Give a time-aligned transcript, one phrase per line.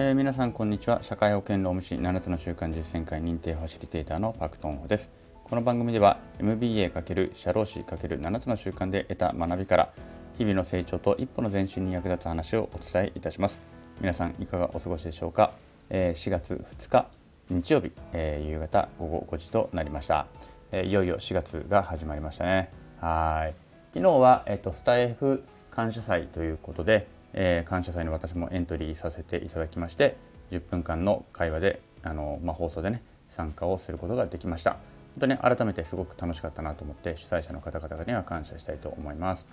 [0.00, 1.02] えー、皆さんこんにちは。
[1.02, 5.10] 社会保険労務士7つの習慣実践会認定ファシリテーターのパクトンホです。
[5.42, 9.92] この番組では MBA× 社労士 ×7 つの習慣で得た学びから
[10.36, 13.60] 日々の成長と一歩の前進に役立つ話をお伝えいたします。
[14.00, 15.50] 皆さんいかがお過ごしでしょうか、
[15.90, 17.08] えー、4月2日
[17.50, 20.28] 日曜日、えー、夕方午後5時となりました、
[20.70, 22.70] えー、いよいよ4月が始まりましたね。
[23.00, 23.54] はい。
[23.94, 25.42] 昨日は、えっと、スタイフ
[25.72, 30.16] 感謝祭ということで、えー、感謝祭に私もエントリーさせていただきまして
[30.50, 34.78] 10分間の会話であの、まあ、放送でね参加をすることができました。
[35.18, 39.46] 本当に改めてすごく楽しかったなと思って主催者の方々には感謝したいと思います。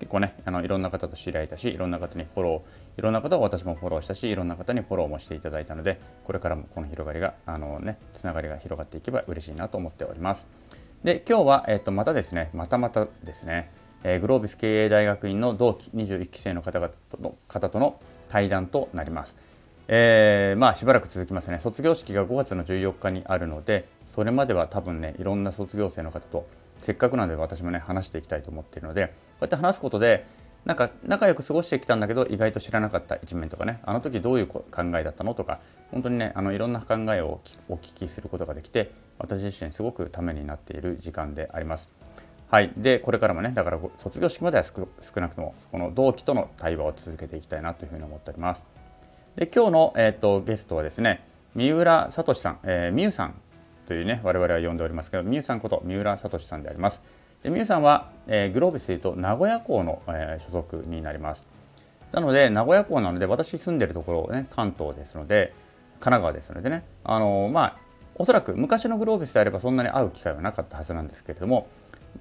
[0.00, 10.48] 結構ねあのいろんな方と知り合えたしいろんな方にフォローいろんな方を私もフォローしたしいろんな方にフォローもしていただいたのでこれからもこの広がりがあのねつながりが広がっていけば嬉しいなと思っております。
[11.04, 13.70] で今日は、えっと、またですねまたまたですね
[14.04, 19.36] えー、グロービス経営大学院の同期21期生の方々との方との対談となります。
[19.88, 26.46] えー、まあしばらく続きますね卒業式が5月の14日にあるのでそれまでは多分ねいろんな卒業生の方と
[26.82, 30.24] せっかくなので私もね話していきたいと思っているのでこうやって話すことで
[30.64, 34.64] なんか仲良く過ごしてきたんだけど意外と知らなかった一面とかねあの時どういう考
[34.94, 42.01] えだったのとか本当にねあのいろんな考えをお聞きすることができて私自身すごくためになっている時間であります。
[42.52, 44.86] はい、でこれからもねだから卒業式までは少
[45.22, 48.66] なくともこの同期との対話を続けていきたいなというふうに思っております。
[49.36, 53.40] で今日の、えーと、ゲストはですね三浦聡さん、えー、みゆさん
[53.86, 57.02] というね我々は呼んでおりますけどみゆさんこと三浦聡さんであります。
[57.42, 61.48] でみゆさんは、えー、グロービスでいうと名古屋港の、えー、所属になります。
[62.12, 65.54] なので名古屋港なので私住んでるところね関東ですので
[66.00, 67.76] 神奈川ですのでねあのまあ
[68.16, 71.66] おそらく昔のグロービスであればそんなに会う機会はなかったはずなんですけれども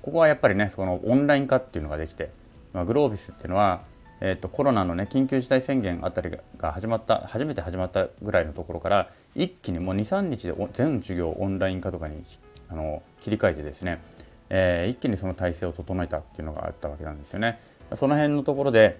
[0.01, 2.31] ここはやっぱりねそのオンライン化っていうのができて、
[2.73, 3.83] まあ、グロービスっていうのは、
[4.19, 12.23] えーと、コロナのね緊急事態宣言あたりが始まった初めて始まったぐらいのところから一気にもう23日で全授業オンライン化とかに
[12.69, 14.01] あの切り替えてですね、
[14.49, 17.59] えー、一気にその体制を整えたっていうのがあったわけなんですよね。
[17.93, 18.97] その辺のところで、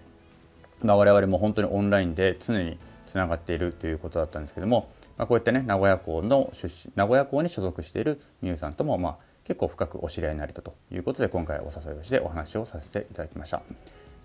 [0.84, 13.62] まあ、我々も本当にオンラインで常につながっているということだったんですけども、まあ、こうやってね名古屋港の出身名古屋港に所属しているミュウさんともまあ結構深くお知り合いになれたということで今回お誘いをしてお話をさせていただきました。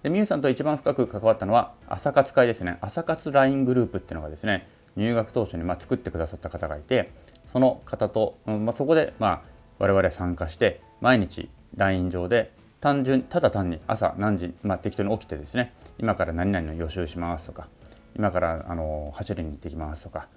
[0.02, 7.10] でミュウさんと一番深く関わったのは朝活会ですね朝活 LINE グループっていうのがですね入学当初にま作ってくださった方がいて
[7.44, 9.42] その方と、まあ、そこでまあ
[9.78, 17.68] 我々参加して毎日 LINE 上で単純ただ単に朝何時、まあ、適当に起きてですね今から何々の予習しますとか
[18.16, 20.28] 今からあの走りに行ってきますとか、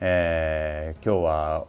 [0.00, 1.66] えー、今日は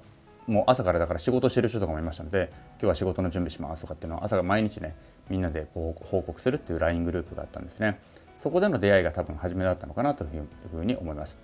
[0.48, 4.96] もう朝からだから仕事してる人とかもいましたので今日は仕事の準備しますとかっていうのを朝が毎日ね
[5.30, 8.00] みんなで報告するっていう LINE グループがあったんですね。
[8.42, 11.38] そこでの出会いが多分初めだったのかなというふうに思います。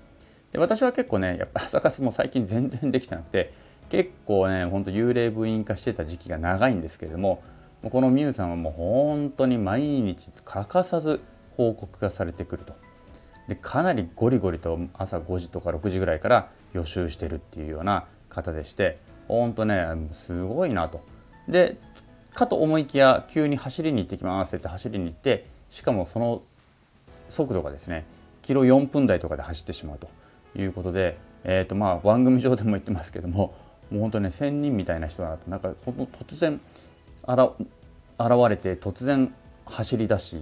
[0.52, 3.54] で私は結構ねやっぱ朝活も最近全然できてなくて
[3.90, 7.44] 結構ねほんと幽霊部員化してた時期が長いんですけれども
[7.84, 11.22] もうこのミュウさんはもう本当に毎日欠かさず
[11.56, 12.74] 報告がされてくると。
[13.48, 21.02] でかなりゴリゴリと朝5時とか6時ぐらいから予習してるっていうような方でしてほんとねすごいなと。
[21.48, 21.78] で
[22.34, 26.44] かと思いきや急に走りに行ってきますって走りに行ってしかもその
[27.30, 28.06] 速度がですね
[28.42, 30.08] キロ4分台とかで走ってしまうと
[30.56, 33.56] いうことで、えーとまあ、番組上でも言ってますけども
[33.92, 36.62] もう本当ね仙人みたいな人だなとなんかほんと突然
[37.28, 39.34] 現れて突然
[39.66, 40.42] 走り出し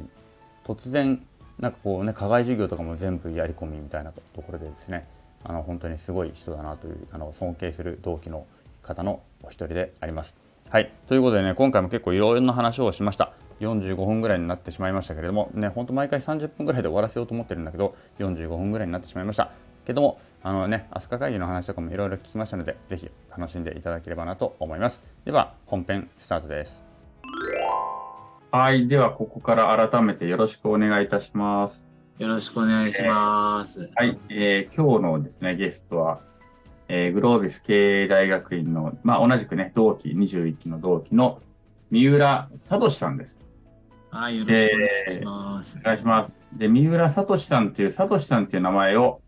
[0.66, 1.26] 突然
[1.60, 5.08] なんかこうね課外授業とかも全部やり込みみたいなところでですね
[5.46, 8.46] あの本当にすごい人だなというあの尊敬する同期の
[8.82, 10.36] 方のお一人であります。
[10.70, 13.34] はい、ということでね今回も結構いろいろな話をしました。
[13.62, 19.52] 45分ぐらいになってしまいましたけれどもね本当毎回30分ぐらいで終わらせようと思ってるんだけど45分ぐらいになってしまいました。
[19.86, 25.02] けどもあのね飛鳥会議の話とかもいろいろ聞きましたので是非楽しんでいただければなと思います。
[25.24, 26.84] では本編スタートです。
[28.52, 28.88] はい。
[28.88, 31.86] ではここから改めてよろしくお願いいたします。
[32.18, 33.92] よろしくお願いします。
[34.00, 36.22] えー、はい、えー、今日のですね、ゲストは、
[36.88, 41.42] えー、グロービス経営大学院の、まあ、同じくね、同期、21期の同期の
[41.92, 43.38] 三浦聡さんです。
[44.12, 45.78] はい、よろしくお願いします。
[45.78, 46.38] えー、お願いします。
[46.58, 49.20] で、三浦聡さんという、聡さんという名前を、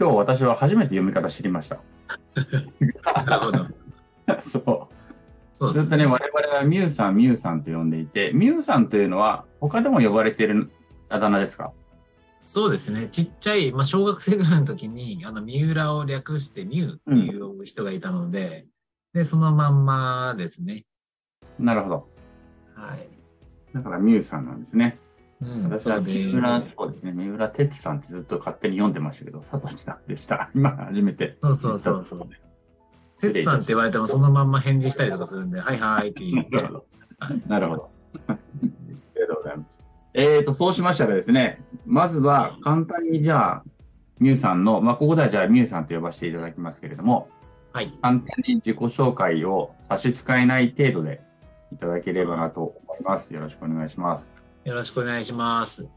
[0.00, 1.76] 今日私は初めて読み方知りました。
[3.26, 3.66] なるほど。
[4.40, 4.88] そ
[5.60, 5.74] う。
[5.74, 10.70] ずっとね、我々はミュウさん、ミュウさんと呼んでいて、ミュウさんというのは、他でも呼ばれている
[11.10, 11.72] あだ名ですか？
[12.42, 13.08] そうですね。
[13.08, 18.66] ちっちゃい、まあ、小学生ぐらいの時に、あの、三浦を略してミュウっていう人がいたので、
[19.14, 20.84] うん、で、そのまんまですね。
[21.58, 22.08] なるほど。
[22.74, 23.08] はい。
[23.74, 24.98] だからミュウさんなんですね。
[25.42, 26.00] うん、私は。
[26.00, 30.50] 三浦、そうですね、三浦哲さんってずっと勝手に読んでましたけど、サトシさんでした。
[30.54, 31.38] 今初めて。
[31.42, 32.28] そうそうそうそう。
[33.20, 36.68] てつさんって言われてもそのまんま返事したりとかするんで、はいはいって言って。
[37.48, 37.90] なるほど。
[38.28, 38.38] あ
[39.14, 39.80] りがとうございます。
[40.12, 43.64] えーと、そうしましたらですね、まずは簡単にじゃあ、
[44.18, 47.28] ミュウさんの、まあ、ここではじゃあミュウさんと呼ばせていただきますけれども、
[47.72, 47.86] はい。
[48.02, 51.20] 簡単に自己紹介を差し支えない程度で
[51.72, 53.32] いただければなと思います。
[53.32, 54.28] よろしくお願いします。
[54.64, 55.88] よろしくお願いします。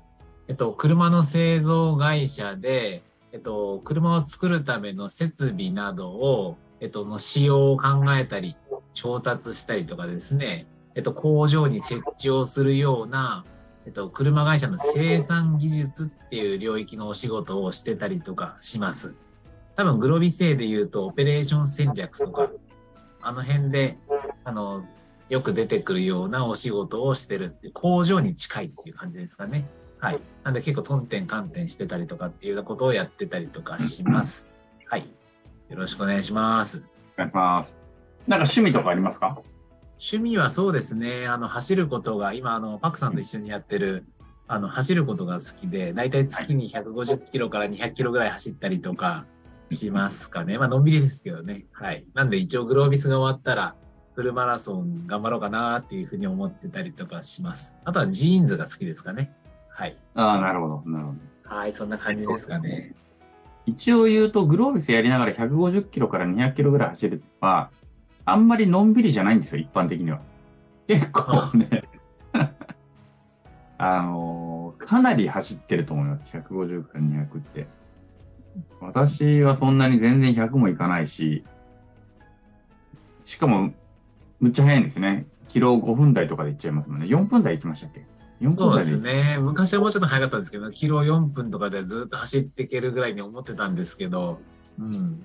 [0.47, 3.01] えっと、車の製造会社で、
[3.31, 8.55] えっと、車を作るための設備などを、えっと、の使用を考えたり、
[8.93, 13.43] 調達したりとかですね、えっと、工場に設置をするような、
[13.85, 19.15] えっと、車会社の生産技術っていう領域のお仕事をしてたりとかします。
[19.75, 22.49] 多分、グロビ製で言うと、オペレーション戦略とか、
[23.21, 23.97] あの辺で、
[24.43, 24.85] あの、
[25.29, 29.67] よく出てくるようなお仕事をしてるって、工場に近いっていう感じですかね。
[29.99, 30.19] はい。
[30.43, 34.47] なんで結構、トンテンカンテンしてたりとかっていうようなことをやってたりとかします。
[34.85, 35.07] はい。
[35.69, 36.83] よろしくお願いします。
[37.15, 37.75] お願いします。
[38.27, 39.41] なんか趣味とかありますか？
[40.03, 44.05] 趣味はそうですね、あの、走ることが、今、あの、パクさんと一緒にやってる、
[44.49, 49.25] あの、走ることが好きで、だいたい月に150キロから200キロぐらい走ったりとか
[49.69, 50.57] しますかね。
[50.57, 51.67] まあ、のんびりですけどね。
[51.71, 52.05] はい。
[52.13, 53.75] なんで一応グロービスが終わったら、
[54.13, 57.77] フルマラソン頑張ろうかなっていうふうに思ってたりとかします。
[57.85, 59.33] あとはジーンズが好きですかね。
[59.69, 59.97] はい。
[60.15, 60.83] ああ、なるほど。
[60.85, 61.55] なるほど。
[61.55, 62.93] はい、そんな感じですかね。
[63.65, 67.71] 一応言うと、グロービスやりながら150キロから200キロぐらい走るってのは、
[68.25, 70.21] あんまりのんびりじゃないんですよ、一般的には。
[70.87, 71.83] 結構ね、
[73.77, 74.53] あのー
[74.85, 77.67] かなり走ってると思います、150から200って。
[78.81, 81.43] 私はそんなに全然100もいかないし、
[83.25, 83.73] しかも、
[84.39, 85.25] むっちゃ速いんですね。
[85.47, 87.05] キロ5分台とかで行っちゃいますもんね。
[87.05, 88.05] 4分台行きましたっけ
[88.41, 89.37] ?4 分そうですね。
[89.39, 94.39] 昔はもうちょっと早かったんですけど、キロ4分とかでずっと走っていけるぐらいに思ってたんですけど、
[94.79, 95.23] うん。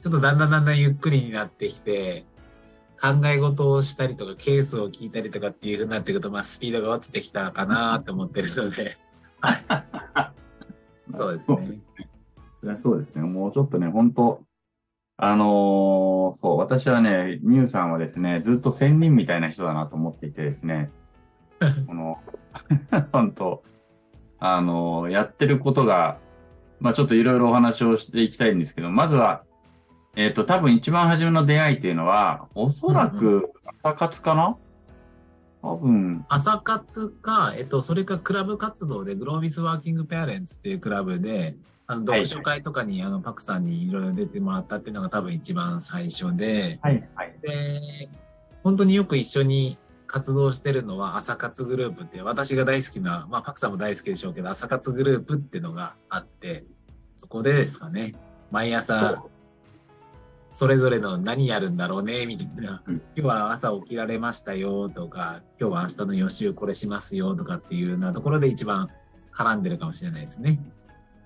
[0.00, 2.24] ちょっとだんだんだんだんゆっくりになってきて、
[3.00, 8.98] 考え事をしたりとか、ケースを聞いたりとかっていう風になってくると、まあ、スピードが落ちてきたかなって思ってるので、
[11.16, 12.76] そうですね。
[12.76, 13.22] そうですね。
[13.22, 14.42] もうちょっとね、本当
[15.22, 20.90] あのーそう、私はね、ミュウさんはですね、ずっと仙人みたいな人だなと思っていてですね、
[21.86, 22.18] この、
[23.12, 23.62] 本当
[24.38, 26.18] あのーやってることが、
[26.80, 29.44] まあちょっといろいろお話をしていきたいんですけど、まずは、
[30.20, 33.52] えっ、と、多分一番初めの出会いっていうのは、おそらうく
[33.82, 34.56] 朝活かな、
[35.62, 41.56] 多分、朝活か、えっと、それかクラブ活動で、グロービスワーキングペアレンツっていうクラブで、
[41.86, 47.34] あのはい読書会とかに、あのパクさんにいろいろ出てもらったっていうのが多分一番最初で、はい、はい。
[47.42, 48.08] で、
[48.62, 56.64] 本当によく一緒に活動してるのは朝活グループって、私が大好きな、まあ、パクさんも大好きでしょうけど、朝活グループっていうのがあって、
[57.16, 58.14] そこでですかね、
[58.50, 59.24] 毎朝、
[60.50, 68.88] それぞれの何やるんだろうね、みたいな、うん今日は朝起きられましたよとか、今日は明日の予習これしますよとかっていうようなところで一番
[69.34, 70.60] 絡んでるかもしれないですね。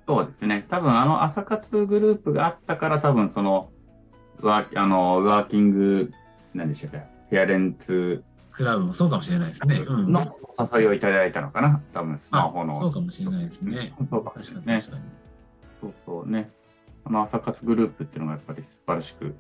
[0.06, 0.66] そうですね。
[0.68, 3.70] 多分あの朝活グループがあったから、多分その、
[4.40, 6.12] ワーあのワーキング、
[6.52, 9.84] 何でしたっけ、ペアレンツクラブもそうかもしれないですね。
[9.86, 12.72] うん、のお誘いをいただいたのかな、多分スマホの。
[12.72, 13.94] あそうかもしれないですね。
[14.10, 14.82] そうかもし確れないね。
[14.82, 15.02] かに確かに。
[15.81, 16.50] そうそうね。
[17.05, 19.34] あの朝活グループっていうのがやっぱり素晴らしく、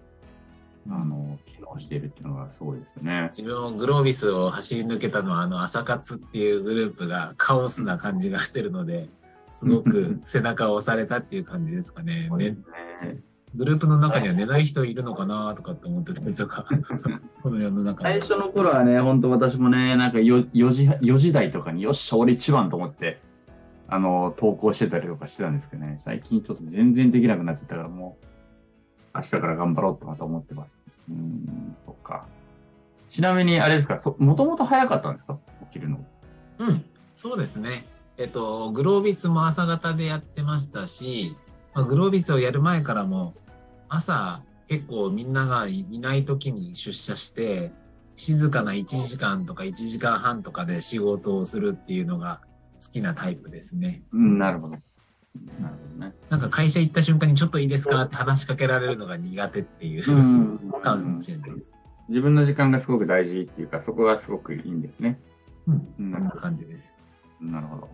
[0.88, 3.30] あの、機能しているっていうのがすごいですよね。
[3.30, 9.08] 自分もグロービスを走り抜けたのは、あの、朝活っていうグループがカオスな感じがしてるので、
[9.48, 12.28] すごく背中を押されたっていう感じですかね。
[12.36, 12.56] ねね
[13.56, 16.66] グループの中には寝ない人いるのかなとかって思ってたりとか、
[17.42, 18.20] この世の中に。
[18.20, 23.20] 最初の頃はね、本当私もね、なんか 4, 4, 時4時台とかに、よっしゃ、俺一番と思って、
[23.88, 28.26] あの、投稿してたりとかしてたんですけどね、最近ちょっと全然できなくなっちゃったから、もう、
[29.16, 30.76] 明日から頑張ろうってまた思ってます。
[31.08, 32.26] うん、そっか。
[33.08, 35.38] ちなみに、あれですか、そもともと早かったんですか？
[35.72, 36.04] 起きるの。
[36.58, 37.86] うん、そうですね。
[38.16, 41.36] えっと、グロービスも朝方でやってましたし、
[41.74, 43.34] まあ、グロービスをやる前からも、
[43.88, 47.72] 朝結構みんながいない時に出社して、
[48.16, 52.40] 静かな1時間とか1時間半とかで仕事をするっていうのが
[52.84, 54.02] 好きなタイプですね。
[54.12, 54.72] うん、なるほど。
[54.72, 56.14] なるほどね。
[56.28, 61.74] なんか会社行った瞬間にちょっといいですかって話しかけられるのが苦手っていう、んかもしれないです。
[62.08, 65.18] 自分の時間がすごく大事っていうか、そこがすごくいいんですね。
[65.66, 66.92] うんうんそんな感じです。
[67.40, 67.88] なるほど。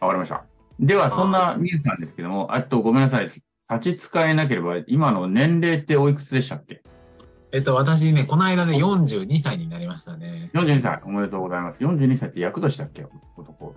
[0.00, 0.44] わかりました。
[0.80, 3.28] では、そんなミュウさんですけども、あとごめんなさい。
[3.60, 6.82] 差し支えなければ、今の年齢っておいくつでしたっけ？
[7.52, 10.50] えっと、私ね、この間で42歳になりましたね。
[10.54, 11.00] ?42 歳。
[11.04, 11.82] おめでとうございます。
[11.82, 13.74] 42歳って役年だっけ男。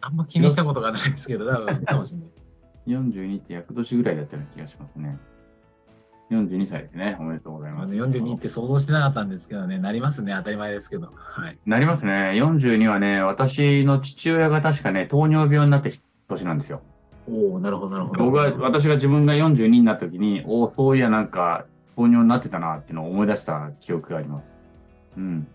[0.00, 2.28] あんま気にしたことがないですけど、多分 かもしれない。
[2.86, 5.18] 42って厄年ぐらいだったような気がしますね。
[6.30, 7.16] 42歳ですね。
[7.20, 7.94] おめでとうございます。
[7.94, 11.12] 42って想像してなかったんですけどね、なりますね、当たり前ですけど。
[11.14, 11.58] はい。
[11.66, 12.32] なりますね。
[12.36, 16.82] 42はね、私の父親が確かね、糖尿病になって年なんですよ。
[17.28, 18.24] おおなるほど、なるほど。
[18.24, 24.52] 僕が、私が自分が42になった時に、おお、そういやなんか、糖尿になってたなっていうのを思い出した記憶があります。
[25.16, 25.46] うん。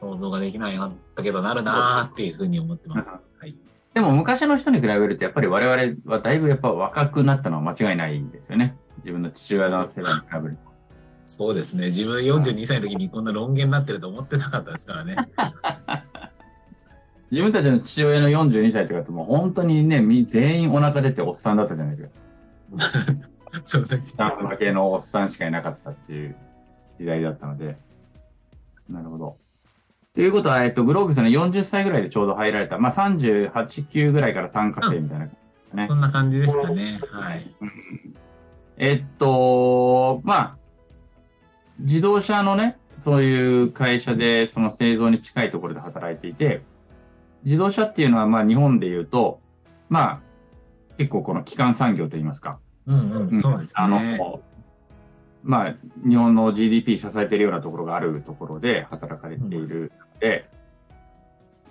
[0.00, 3.20] 想像ができないかったけど、なるなーっていうふうに思ってます。
[3.38, 3.56] はい。
[3.94, 8.76] でも昔の人に比べると、やっぱり我々はだいぶやっぱ若くなったのは間違いないですよね。
[8.98, 10.70] 自分の父親の世代に比べると。
[11.26, 11.86] そうですね。
[11.86, 15.16] 自分42歳の時にこんな論言になってると思ってなかったですからね。
[17.30, 23.29] 自分たちの父親の42歳とかってもう本当にね、み全員お腹出ておっさんだったじゃないですか。
[23.64, 26.36] そうだけ系のおっさんしかいなかったっていう
[26.98, 27.76] 時代だったので。
[28.88, 29.36] なるほど。
[30.14, 32.78] ということは、えっと、グローブスの40歳ぐらいでちょうど入られた。
[32.78, 35.26] まあ、38、9ぐらいから単価生みたいな。
[35.72, 36.98] ねそんな感じでしたね。
[37.10, 37.46] はい。
[38.76, 40.56] えっと、まあ、
[41.78, 46.62] 自動車のね、そういう会社で、その製造に近いところで働いていて、
[47.44, 49.40] 自動車っていうのは、まあ、日本で言うと、
[49.88, 50.20] まあ、
[50.98, 54.18] 結構この基幹産業といいますか、うんうん、そうですあね。
[54.18, 54.40] の、
[55.42, 55.74] まあ、
[56.06, 60.48] 日本の GDP 支えているようなところがあるところで働かれているので、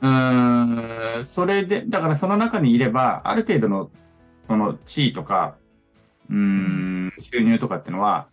[0.02, 3.92] うーん、それで、だからその中にいれば、ある程度の、
[4.48, 5.56] その地位とか、
[6.30, 8.28] うーん、収入とかっていうのは、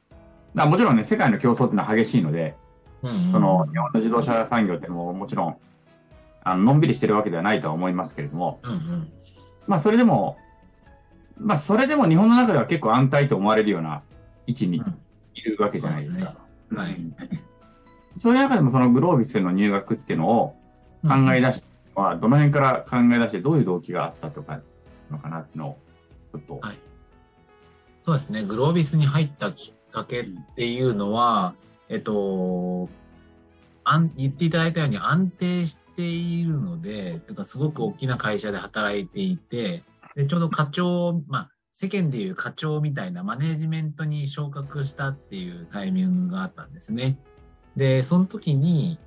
[0.55, 2.55] まあもちろんね、世界の競争っていうのは激しいので、
[3.03, 5.57] うんうんその日本の自動車産業っていうのももちろん、
[6.43, 9.13] あの、のんびりしてるわけではないとは思いますけれども、うんうん。
[9.67, 10.39] まあそれでも、
[11.39, 14.03] まあそれでも日本の中では結構安泰と思われるような
[14.47, 14.83] 位置に
[15.35, 16.35] いるわけじゃないですか。
[16.71, 17.17] うんはいうん
[18.17, 20.57] そういう中でもそのグロービスへの入学っていうのを
[21.03, 21.61] 考え出し
[21.95, 24.61] たのは、どの辺から考え出してどういう動機があったとか
[25.11, 25.79] のかなっていうのを、
[26.33, 26.59] ちょっと。
[26.67, 26.79] はい
[28.01, 28.45] そうですね。
[28.45, 30.25] グロービスに入ったきっかけっ
[30.55, 31.55] ていうのは、
[31.89, 32.89] えっと、
[33.83, 39.83] あん言っていただいたように安定しているので、というかすごく大きな会社で働いていて、
[40.17, 47.19] でちょうど課長、まあ、世間でいう課長みたいなマネジメントに昇格したっていうタイミングがあったんですね。
[47.77, 48.99] で、その時に、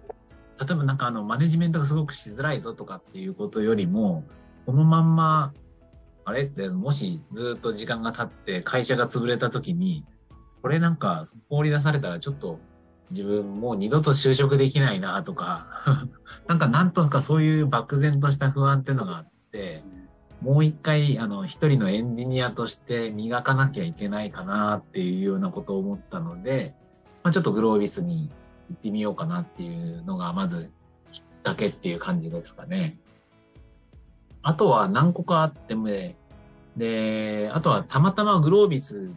[0.59, 4.23] 例えばなんかあのマネジメントがすごくしづらいぞとかっていうことよりも、
[4.67, 5.51] このまんま、
[6.25, 6.43] あれ？
[6.43, 10.05] ってもしずっと時間が経って会社が潰れた時に、
[10.61, 12.59] これなんか放り出されたらちょっと
[13.09, 15.67] 自分もう二度と就職できないなとか、
[16.47, 19.83] なんかなんとかそういう漠然とした不安っていうのがあって、
[20.41, 26.73] もう一回あの一人のエンジニアとして磨かなきゃいけないかなっていうようなことを思ったので、
[27.23, 28.29] まあ、ちょっとグロービスに
[28.69, 30.71] 行ってみようかなっていうのがまず
[31.11, 32.97] きっかけっていう感じですかね。
[34.41, 36.15] あとは何個かあってもね、
[36.77, 39.11] で、あとはたまたまグロービス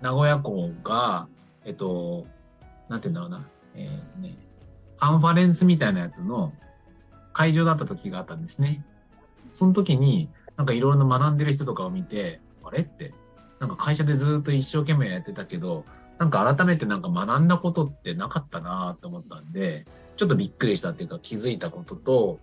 [0.00, 1.28] 名古屋港が、
[1.64, 2.26] えっと、
[2.88, 4.36] なんて言うんだろうな、えーね、
[4.96, 6.52] カンファレンスみたいなやつの
[7.32, 8.84] 会場だった時があったんですね。
[9.52, 10.28] その時に、
[10.60, 13.14] なんかいろいろ学んでる人とかを見て、あれって、
[13.60, 15.86] なんか会社でずっと一生懸命やってたけど、
[16.18, 19.86] なんか改めてなんか学んだことってなかったなと思ったんで、
[20.18, 22.40] ちょっとびっくりしたっていうか気づいたことと、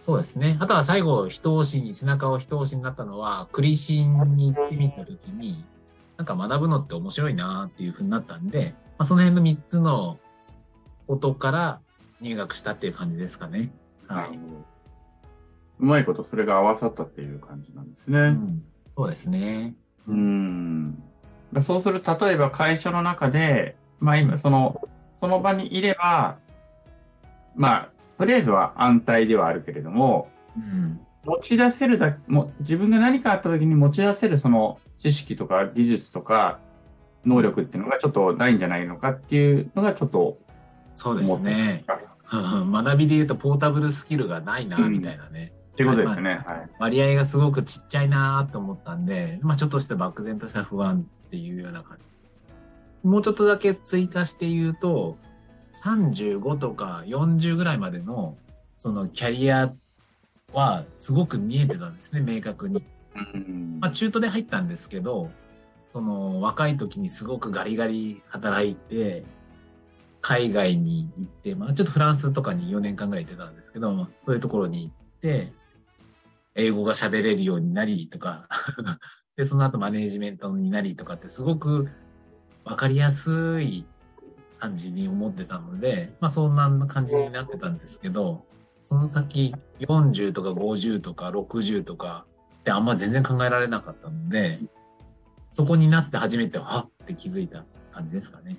[0.00, 0.56] そうですね。
[0.58, 5.64] あとは最後、一押しに、背中を一押しになったのは、クリシンに行ってみたときに、
[6.16, 10.18] なんか学ぶのって面白いなっていうふうになったんで、まあ、その辺の3つの
[11.06, 11.80] ことから
[12.20, 13.70] 入学したっていう感じですかね。
[14.08, 14.71] はい。
[15.82, 18.18] うまいことそれが合わさったっていう感じなんですね。
[18.18, 18.62] うん、
[18.96, 19.74] そうですね。
[20.06, 21.02] うん。
[21.52, 26.38] だそうすると、例えば会社の中で、まあ今、その、その場にいれば、
[27.56, 31.00] まあ、とりあえずは安泰ではあるけれども、うん。
[31.24, 36.58] 持ち出せるだも自分が何かあった時に持ち出せるその知識とか技術とか
[37.24, 40.38] 能力っていうのがちょっとないんじゃないのかっていうのがちょっと
[40.96, 41.84] そうですね。
[42.32, 45.52] 学びで言うとポータブルスキルがないな、みたいなね。
[45.82, 46.42] ってことですね。
[46.46, 46.70] はい。
[46.78, 53.08] 割合がすごくちっちゃいなと思ったんで、まあちょっとした漠然とした不安っていうような感じ。
[53.08, 55.18] もうちょっとだけ追加して言うと、
[55.74, 58.36] 35とか40ぐらいまでの
[58.76, 59.72] そのキャリア
[60.52, 62.84] はすごく見えてたんですね、明確に。
[63.14, 65.30] うんまあ中途で入ったんですけど、
[65.88, 69.24] その若い時にすごくガリガリ働いて、
[70.22, 75.52] 海外に行って、まあちょっとフランスとかに4年間ぐらい行ってたんですけど、まあそういうところに行って、
[76.54, 78.48] 英語が喋れるようになりとか、
[79.36, 81.88] で、その後マネージメントになりとかってすごく
[82.64, 83.86] わかりやすい
[84.58, 88.44] 感じに思ってたので、まあそんな感じになってたんですけど、
[88.82, 92.26] その先40とか50とか60とか
[92.60, 94.60] ってあんま全然考えられなかったので、
[95.50, 98.56] そこになって初めて、はって気づいた感じですかね。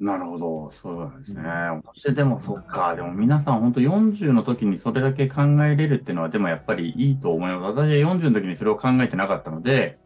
[0.00, 1.42] なるほど、そうなんですね。
[1.42, 7.76] 私でもそっか、でも皆さん本当40の時にそれだけ考えれるっていうのは、でもやっぱりいいと思います。
[7.76, 9.98] 私は40の時にそれを考えてなかったので、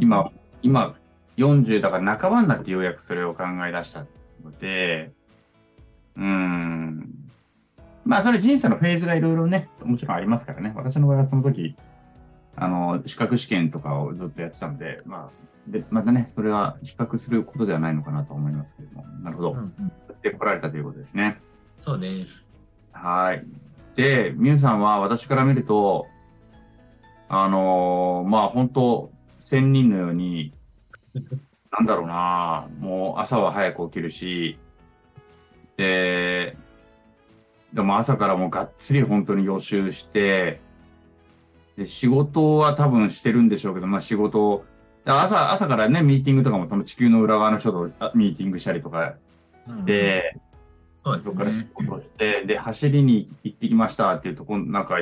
[0.00, 0.30] 今、
[0.62, 0.96] 今、
[1.36, 4.06] 40だから半ばになってようやくそれを考え出した
[4.42, 5.12] ので、
[6.16, 7.08] うーん。
[8.06, 10.72] まあ、それ人生のフェーズがいろいろね、もちろんありますからね。
[10.74, 11.76] 私の場合はその時、
[12.56, 19.52] あの、資格試験とかをずっとやってたので、まあ、で、またね、それは比較することではないのかなと思いますけれども、なるほど。
[19.52, 21.40] うんてこられたということですね。
[21.78, 22.44] そうです。
[22.92, 23.44] はい。
[23.96, 26.06] で、ミュウさんは私から見ると、
[27.28, 30.52] あのーまあ本当、仙人のように、
[31.72, 34.58] なんだろうな、もう朝は早く起きるし、
[35.76, 36.56] で、
[37.72, 40.60] でも朝からもうがっつり本当に予習して、
[41.76, 44.64] で、仕事は多分してるんでしょうけど、まあ仕事、
[45.04, 49.14] 朝、朝からね、ミーティングとかもその地球の裏側の人とあミーティングしたりとか
[49.66, 50.36] して、
[50.98, 51.70] そうですそこから仕ね。
[51.74, 54.96] 事して、で、走りに行ってきましたっていうとこ、なんか、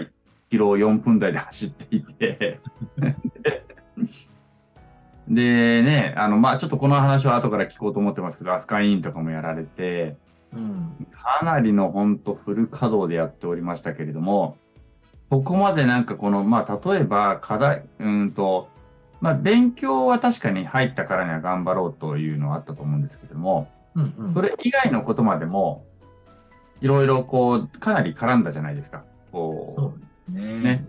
[0.50, 2.60] キロ4分台で走っていて、
[5.28, 10.16] でね、あの、まあちょっとこの話は後から聞こうと思ってますけど、アスカインとかもやられて、
[10.52, 11.06] うん。
[11.12, 14.56] かなりの本当フル稼働でやっておりましたけれども、
[15.24, 18.68] そこまでなんかこの、まあ例えば課題、うんと、
[19.20, 25.84] まあ勉強は確かに入ったからには頑張ろうというのはあったと思うんですけれども、うんうんそれ以外のことまでも、
[26.80, 29.02] いろいろこう、かなり絡んだじゃないですか。
[29.32, 30.06] こう、そうで
[30.40, 30.60] すね。
[30.60, 30.88] ね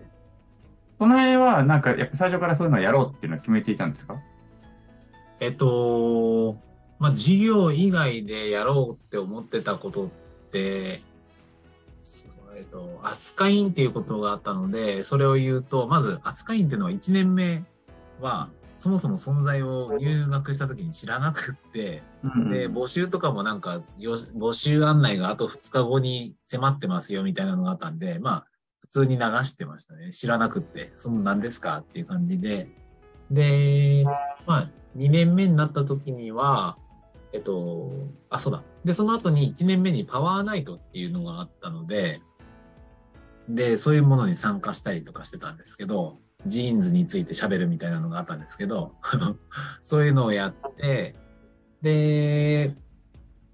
[0.98, 4.20] その辺は、なんか、やっぱ最初からそういうのをやろうっていうのは決めていたんですか？
[5.40, 6.56] えっと、
[7.00, 10.08] まあ、授業以外でやろうって思ってたことっ
[10.52, 11.02] て、
[12.54, 17.64] えっと、アスカインっていうことがあったので、それを言うと、まず、アスカインっていうのは1年目
[18.20, 22.02] は、そもそも存在を入学した時に知らなくって、
[22.50, 28.46] で、募集とかもなんか、よ募集案内があと2日後に迫ってますよみたいなのがあったんで、まあ、
[28.80, 30.12] 普通に流してましたね。
[30.12, 32.70] 知らなくって、その何ですかっていう感じで。
[33.30, 34.04] で、
[34.46, 36.78] まあ、2年目になった時には、
[37.32, 37.92] えっと、
[38.30, 38.62] あ、そうだ。
[38.84, 42.22] で、その後に1年目にパワーナイトっていうのがあったので、
[43.48, 48.94] で、そういうものに参加したりとかしてたんですけど、ジーンズについて喋るみたいなのがあったんですけど、
[49.82, 51.14] そういうのをやって、
[51.82, 52.74] で、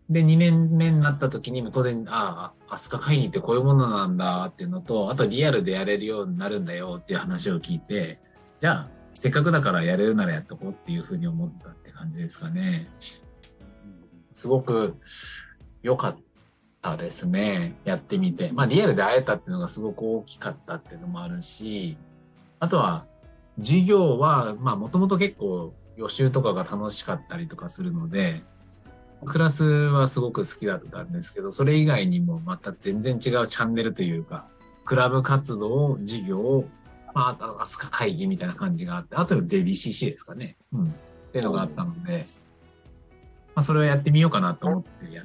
[0.09, 8.21] で、2年目になった時にも当然、ああ、アスカ会議ってこういうものなんだっていうのと、あとリアルでやれるようになるんだよっていう話を聞いて、
[8.59, 12.89] じゃあ、せっかくだからやれるならやっとこうっていうふうに思ったって感じですかね。
[14.31, 14.97] すごく
[15.83, 16.17] 良かっ
[16.83, 17.77] たですね。
[17.85, 18.53] やってみて。
[18.53, 21.97] まあ、リアルで会えたっていうのがすごく大きかったっていうのもあるし、
[22.61, 23.07] あとは、
[23.59, 28.43] 授業は、まあ、もともと結構予習とかが楽しかったりとかするので、
[29.25, 34.47] クラスはすごく好きだったんですけど、それ以外にもまた全然違うチャンネルというか、
[34.85, 36.65] クラブ活動、授業、
[37.15, 40.57] まあ、あと、アスカ会議みたいな感じがあって、あとは JBCC ですかね。
[40.73, 40.85] うん。
[40.89, 42.27] っていうのがあったので、
[43.55, 45.25] まあ、それをやってみようかなと思ってや、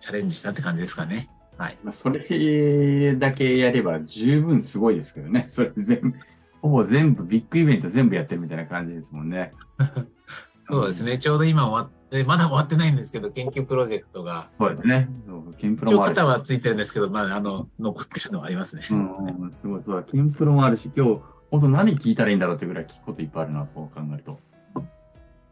[0.00, 1.30] チャレンジしたって感じですかね。
[1.56, 1.78] はい。
[1.82, 5.46] まあそれだけやれば十分すごいですけどね。
[5.48, 6.14] それ全部、
[6.62, 9.52] ほぼ全部、ビッグイベント全部やってるみたいな感じですもんね。
[10.64, 11.18] そうですね。
[11.18, 15.08] ちょうど今終わって、まだ終わってないんですけど、研究プロジェクトが、そうですね。
[15.26, 16.16] そう、ケンプ一応ロもあるし。
[16.16, 18.82] 肩はついてるんですけど、まあ、あの、残ってるのはありますね。
[18.90, 20.02] うんうん、すごい、そうだ。
[20.02, 24.38] ケンプロもあるし、今日、本当何聞いたらいいんだろうっていうぐらい聞くこといっぱいあるな、そう考えると。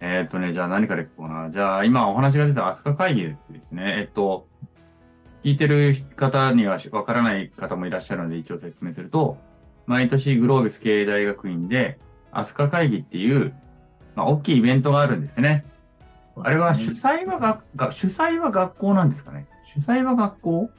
[0.00, 1.50] えーっとね、じゃあ何から聞こうな。
[1.50, 4.00] じゃあ、今お話が出たアスカ会議ですね。
[4.00, 4.46] えっと、
[5.42, 9.38] 聞いてる方にはわからない方もいらっしゃるので一応説明すると、
[9.86, 11.98] 毎年グロービス経営大学院で
[12.32, 13.54] アスカ会議っていう、
[14.14, 15.64] まあ、大きいイベントがあるんですね。
[16.38, 19.46] あれは主催は学、が主催は学校なんですかね？
[19.64, 20.70] 主催は学校？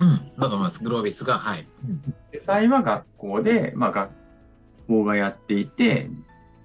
[0.00, 0.82] うん、だと思います。
[0.82, 1.68] グロービスが、はい。
[2.32, 4.10] 主催は学校で、まあ学
[4.88, 6.10] 校がやっていて、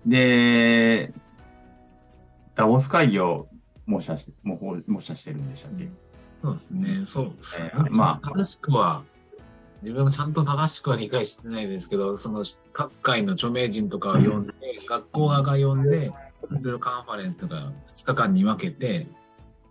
[0.05, 1.13] で、
[2.55, 3.47] ダボス会議を
[3.85, 4.57] 模写して、模
[4.87, 5.89] 模写してるんでしたっけ、
[6.41, 7.01] そうですね。
[7.05, 7.33] そう。
[7.59, 9.03] えーまあ正しくは、
[9.81, 14.53] 自分もちゃんと正しくは理解してないですけど、その各界の著名人とかを呼んで、
[14.87, 16.11] 学校側が呼んで、
[16.51, 19.07] いろいろカンファレンスとか2日間に分けて、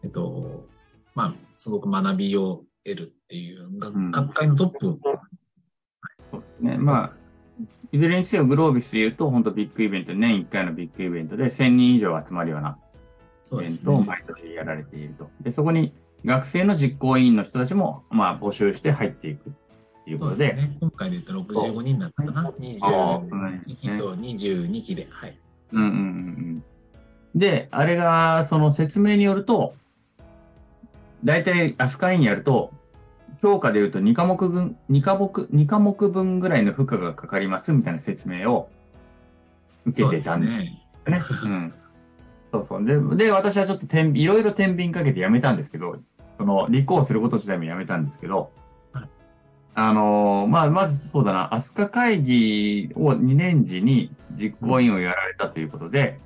[0.03, 0.65] えっと、
[1.15, 4.99] まあ、すごく学びを得るっていう、ん各界のトップ、
[6.25, 6.79] そうですね。
[6.79, 7.13] まあ、
[7.93, 12.79] いずれにせよグロービスで言うと、本当ビッグイベント、年1回のビッグイベントで1000人以上集まるような
[13.53, 14.07] イベントをね。
[14.07, 15.31] 毎年やられていると。
[15.41, 15.93] で、そこに
[16.25, 19.53] 学生の実行委員の人たちも、まあ、募集して入っていく
[20.09, 20.77] っていうことで、そうですね。
[20.81, 22.41] 今回で言ったら65人だったかな？
[22.41, 25.07] あーそうなん21ですね期と22期で。
[25.11, 25.39] はい。
[25.73, 26.65] うんうんうんうん。
[27.35, 29.75] で、あれが、その説明によると、
[31.25, 32.73] 大体、アスカインやると、
[33.43, 38.71] 評価で言うと2科目分、2科目、2科目分ぐらいの負荷がかかりますみたいな説明を
[39.85, 40.83] 受けてたんですね。
[41.07, 41.23] ね。
[41.45, 41.75] うん。
[42.51, 42.85] そうそう。
[42.85, 45.99] で、で私はちょっと天いろいろ天秤かけてやめたんですけど、
[46.39, 48.49] その、立候補すること自体もやめたんですけど、はい
[49.81, 56.19] あのーまあ、まずそうだな、飛鳥会議を2年時に実行委員をやられたということで、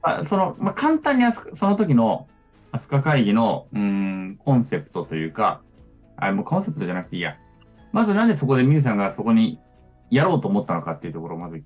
[0.00, 2.28] まあ、その、まあ、簡単にその時の
[2.70, 5.60] 飛鳥会議の、うーん、コンセプトというか、
[6.16, 7.36] あ、もうコンセプトじゃなくていいや。
[7.90, 9.58] まずなんでそこでミュウさんがそこに
[10.10, 11.62] やろうと思ったのかっていうところをまず聞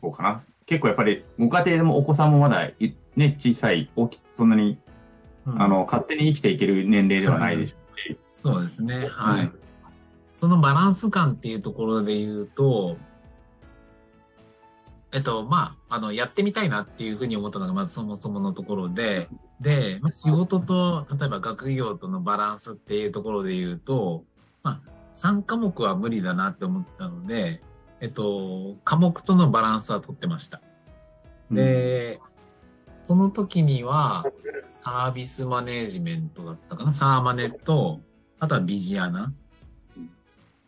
[0.00, 0.44] こうかな。
[0.64, 4.78] 結構やっぱりご家庭でもお子さんもまだいね、小さい、大きそんなに、
[5.44, 8.18] うんあの、勝手に生きていける年齢ではないでしょうし。
[8.30, 9.08] そうですね。
[9.10, 9.40] はい。
[9.40, 9.65] うん
[10.36, 12.98] そのバランス感っていうところで言うと、
[15.10, 19.28] えっと、まあ、あの、やってみたいなっていうふうに思ったのが、まずそもそものところで、
[19.62, 24.24] で、まあ仕事と、例えば学業とのバランスっていうところで言うと、
[24.62, 27.62] まあ、3科目は無理だなって思ったので、
[28.02, 30.60] えっと、科目とのバランスは取ってました。
[31.50, 32.20] で、
[33.04, 34.26] その時には、
[34.68, 38.02] サービスマネージメントだったかな、サーマネと、
[38.38, 39.32] あとはビジアナ。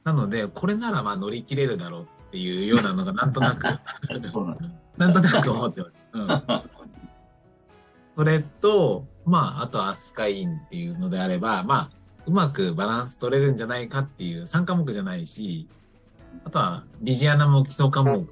[0.09, 3.65] なので、これならまあ乗り切れるだろうっていうようなのがなんとなく、
[4.97, 6.03] なんとなく思ってます。
[6.15, 6.43] うん、
[8.09, 11.91] それと、まあ、あとはスカインっていうのであれば、まあ、
[12.25, 15.69] うまくバランス取れるんじゃないかっていう3科目じゃないし、
[16.45, 18.27] あとはビジアナも基礎科目、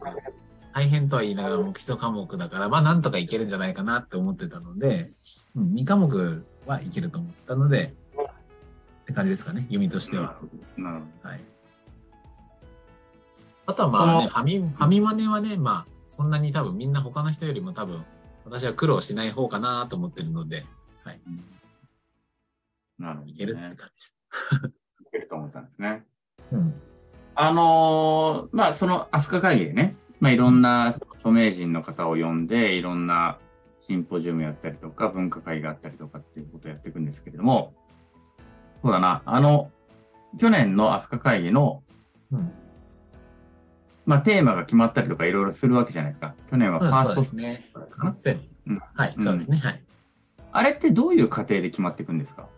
[0.73, 5.12] 大変とは言いながらも基礎科目だから、まあ、なんとかいけるんじゃないかなって思ってたので、
[5.55, 7.93] うん、2科目はいけると思ったので、
[9.03, 10.39] って感じですかね、読みとしては。
[11.23, 11.56] はい。
[13.67, 18.05] あとはまあね、こファミ、ファミマネはね、まあ、そんなに多分みんな他の人よりも多分、
[18.45, 20.65] 私は苦労しない方かなと思ってるので、
[21.05, 21.21] はい。
[22.99, 23.05] ど。
[23.05, 23.33] なるほど、ね。
[23.33, 24.17] いけるって感じです。
[25.01, 26.05] いけると思ったんですね。
[26.53, 26.75] うん。
[27.35, 33.39] あのーまあ、その飛鳥会議でね、まあ、いろんな著名人の方を呼んで、いろんな
[33.89, 37.75] シンポジウムやったりとか、文化会があったりとかっていうことをやっていくんですけれども、
[38.83, 39.71] そうだな、あの、
[40.39, 41.83] 去年の飛鳥会議の、
[42.31, 42.53] うん。
[44.07, 46.35] まあ、テーマが決まったりとかいろいろするわけじゃないですか。
[46.51, 47.69] 去年はファーストですね。
[47.75, 49.57] かなそううんはい、うんそうですね。
[49.59, 49.83] はい。
[50.53, 52.49] あれってどういう過程で決まっていくんですか？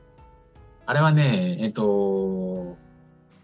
[0.86, 2.76] あれはね、えっと、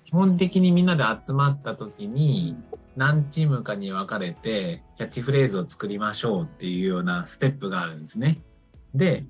[0.04, 2.56] 基本的にみんなで集まった時に、
[2.96, 8.40] 何チームかに分かれて、キャッチフレーズを作りましょうっていうようなステップがあるんですね。
[8.94, 9.24] で、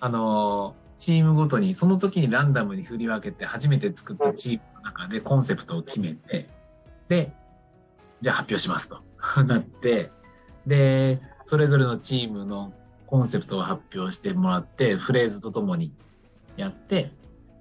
[0.00, 6.48] あの、チームごとに、その時にランダムに振り分けて、初めて作ったチームの中でコンセプトを決めて、
[7.08, 7.32] で、
[8.20, 9.02] じゃあ発表しますと
[9.44, 10.10] なって、
[10.66, 12.72] で、それぞれのチームの
[13.06, 15.92] コンセプトを発表してもらって、フレーズとともに
[16.56, 17.12] やって、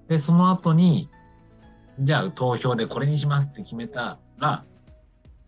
[0.07, 1.09] で、その後に、
[1.99, 4.65] じゃあ投票でこれにしますって決めたら、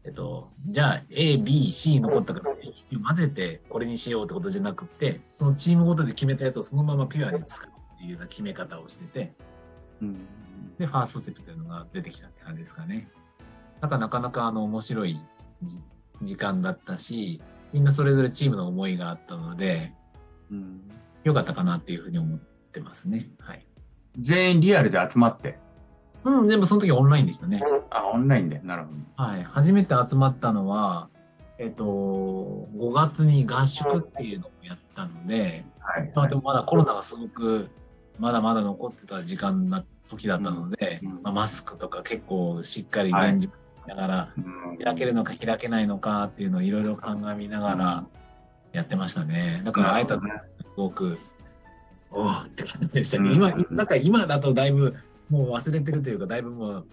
[0.06, 2.56] えっと、じゃあ A、B、C 残ったから
[3.04, 9.34] 混ぜてこれにしようってことじゃなくて、そのチームごとで決めたやつをそのままピュアに使うっていうような決め方をしてて、
[10.02, 10.26] うん。
[10.78, 13.10] で、ファーストステップっていうのが出てきたって感じですかね。
[13.82, 15.20] なんかなかなかあの面白い
[15.62, 15.82] じ
[16.22, 17.42] 時間だったし、
[17.74, 19.94] みんなそれぞれチームの思いがあったので、
[20.52, 20.82] うん
[21.24, 22.40] 良かったかなっていうふうに思っ
[22.72, 23.30] てますね。
[23.40, 23.66] はい。
[24.20, 25.60] 全員リアルで集まって。
[26.24, 27.62] うん、全部その時オンラインでしたね。
[27.90, 28.60] あ、オンラインで。
[28.64, 29.24] なるほど。
[29.24, 29.44] はい。
[29.44, 31.10] 初めて集まったのは、
[31.58, 36.12] えっと、5月に合宿っていうのをやったので、はい。
[36.16, 37.70] まあでもまだコロナがすごく、
[38.20, 48.06] まだまだ残ってた時間な、時だったので、うんまあ、マスクとか結構しっかり現状見ながら、うん開けるのか開けないのかっていうのをいろいろ鑑みながら
[48.72, 49.62] やってましたね。
[49.64, 51.18] だから、あえた時すごく、
[52.12, 53.30] おおって感じでしたね。
[53.30, 54.96] うん今、なんか今だとだいぶ
[55.30, 56.88] もう忘れてるというか、だいぶもう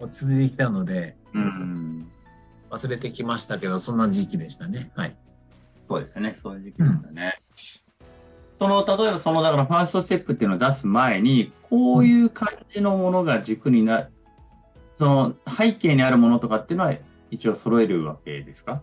[0.00, 2.10] 落ち着いてきたので、うん。
[2.70, 4.90] 忘れてきましたけど、そんな時期でしたね。
[4.94, 5.16] はい。
[5.86, 6.34] そうですね。
[6.34, 7.40] そういう時期ですよね。
[8.52, 14.08] その、例えばその、だからファーストステップっていうのを出す前に、こういう感じのものが軸にな、
[14.98, 16.94] その背景にあるものとかっていうのは
[17.30, 18.82] 一応揃えるわけですか？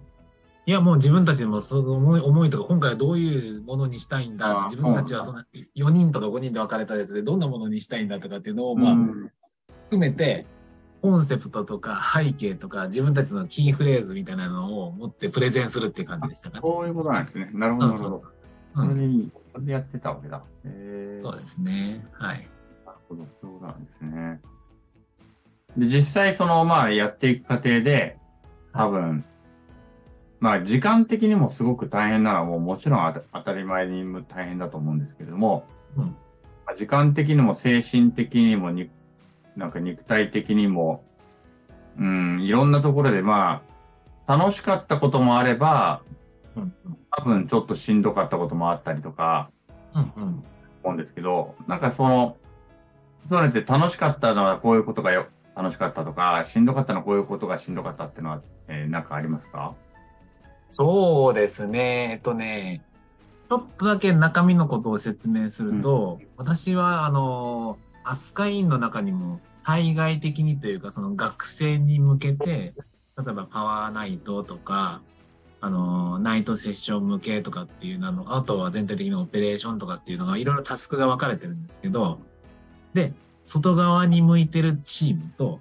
[0.66, 5.44] いや、もう自分たちもその思い思いとか、今回はどういうものにしたいんだ、自分たちはその
[5.76, 9.32] 4人とか5人で分かれたやつでどんなものにしたいんだとかっていうのを、まあ、うん
[9.90, 10.46] 含めて、
[11.02, 16.56] コンセプトとか背景とか自分たちのキーフレーズみたいなのを持ってプレゼンするっていう感じでしたか？
[16.56, 16.62] ね。
[16.64, 17.52] そういうことなんですね。
[17.54, 18.24] なるほど、なるほど。
[18.76, 19.32] それでいい。
[19.52, 20.42] それでやってたわけだ。
[21.22, 22.08] そうですね。
[22.14, 22.48] はい。
[23.08, 24.42] ほど、そうなんですね。
[25.78, 28.18] で、実際その、まあ、やっていく過程で、
[28.74, 29.26] 多分、
[30.40, 35.66] まあ、時間的にもすごく大変なのはもうもちろん当たり前に大変だと思うんですけれども、
[35.98, 36.04] うん。
[36.66, 38.90] まあ時間的にも精神的にもに、
[39.56, 41.04] なんか肉体的にも、
[41.98, 43.64] うん、いろんなところでま
[44.28, 46.02] あ、楽しかったこともあれば、
[46.56, 46.74] うん
[47.18, 49.50] 多分ちょっとしんどかったこともあったりとか、
[49.94, 50.44] うんうん。
[50.84, 52.38] 思うんですけど、なんかその、
[53.26, 59.74] そうやって楽しかったのはこういうことがよ楽しかったとか、しんどかったのはこういうことがしんどかったっていうのは、えーなんかありますか？
[60.70, 62.10] そうですね。
[62.14, 62.84] えっとね、
[63.50, 72.74] ちょっとだけ中身のことを説明すると、私は、あの、アスカインの中にも対外的にというか、その学生に向けて、
[73.18, 75.02] 例えばパワーナイトとか、
[75.62, 82.20] あの、ナイトセッション向けとかっていうの、あとは全体的にオペレーションとかっていうのが、いろいろタスクが分かれてるんですけど、
[82.94, 83.14] で、
[83.46, 85.60] 外側に向いてるチームと、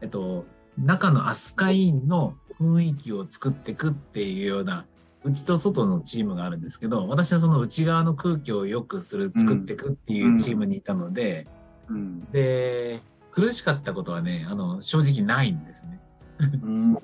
[0.00, 0.44] えっと、
[0.76, 4.84] 中のアスカインの雰囲気を作っていくっていうような、
[5.24, 11.46] 内と外のチームがあるんですけど、私はその内側の空気を良くする、作っていくっていうチームにいたので、
[11.88, 12.20] うん。
[12.32, 16.00] で、苦しかったことはね、あの、正直ないんですね。
[16.62, 16.94] うん。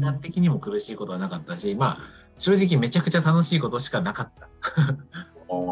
[0.00, 1.98] 時間的にも苦しいことはなかったし、まあ、
[2.38, 4.48] 正直めちゃくちゃ楽しいことしかなかった。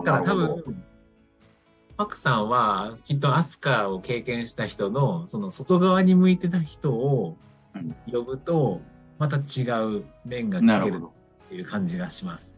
[0.04, 0.84] だから多分、
[1.96, 7.36] パクさんはきっとアスカを経験した人の、その外側に向いてた人を
[7.74, 8.80] うん呼ぶと、
[9.18, 9.64] また違
[9.98, 11.02] う面が聞ける。
[11.46, 12.56] っていう感じがします。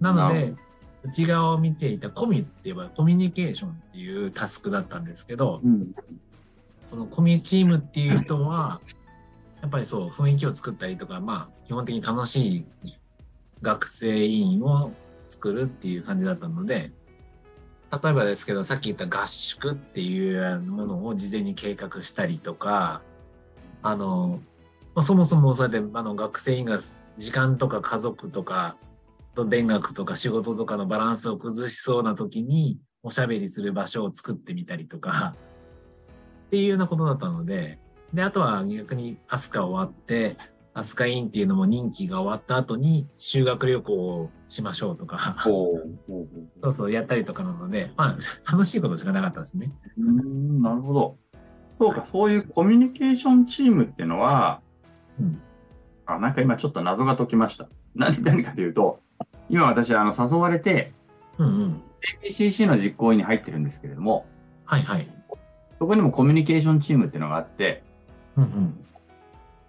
[0.00, 0.54] なので、
[1.02, 5.94] 内側を見ていたコミって言えばコミュニケーションっていうタスクだったんですけど、うん。
[6.84, 8.80] そのコミュチームっていう人は、
[9.60, 12.66] やっぱりそう、雰囲気を作ったりとか、まあ、基本的に楽しい
[13.60, 14.92] 学生委員を
[15.28, 16.92] 作るっていう感じだったので、
[17.90, 23.02] 例えばですけど、さっき言った合宿っていうものを事前に計画したりとか、
[23.82, 24.40] あの、
[24.94, 26.78] まあそもそもそうやってあの学生が
[27.16, 28.76] 時間とか家族とか、
[29.34, 35.34] と勉学とか仕事とかのバランスを崩しそうな時におしゃべりする場所を作ってみたりとか、
[36.48, 37.78] っていうようなことだったので、
[38.12, 40.36] で、あとは逆にアスカ終わって、
[40.78, 45.82] アスカインっていうのも任期が終わった後に修学旅行をしましょうとか、そ
[46.62, 49.72] うそうやったりとかなので、まあ楽しいことしかなかったですね。
[49.98, 51.16] うん、なるほど。
[51.72, 54.60] そうか、そういうコミュニケーションチームっていうのは、
[55.20, 55.40] うん。
[56.06, 57.68] あ、なんか今ちょっと謎が解きました。
[57.96, 59.00] 何、何かというと、
[59.48, 60.92] 今私、あの、誘われて、
[61.38, 61.82] うんうん。
[62.22, 64.26] APCC の実行委員に入ってるんですけれども、
[64.64, 65.08] はいはい。
[65.80, 67.82] そこにもコミュニケーションチームっていうのがあって、
[68.36, 68.84] うんうん。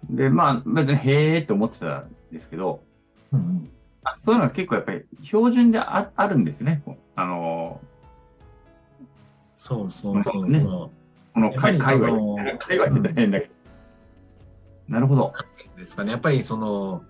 [0.08, 2.82] で、まあ、別にへーって思ってたんですけど、
[3.32, 3.70] うん
[4.16, 6.82] そういうのは結構やっぱり標準でああるんですね。
[7.16, 7.80] あの、
[9.54, 10.90] そうそうそうねそ
[11.34, 13.52] このやっぱり界隈その、界隈って大変だけど。
[14.88, 15.32] なるほど。
[15.76, 15.80] う。
[15.80, 16.12] ですかね。
[16.12, 17.02] やっぱりその、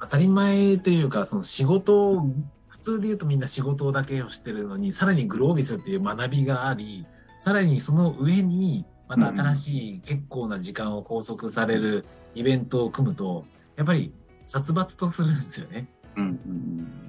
[0.00, 2.26] 当たり前というか、その仕事を、
[2.68, 7.04] 普通で言うとみんな仕事だけをしてるのに、さらにグロービスっていう学びがあり、
[7.36, 13.44] さらにその上に、また新しい結構な時間を拘束されるイベントを組むと、
[13.76, 14.12] やっぱり
[14.44, 15.88] 殺伐とするんですよね。
[16.16, 17.08] うんうん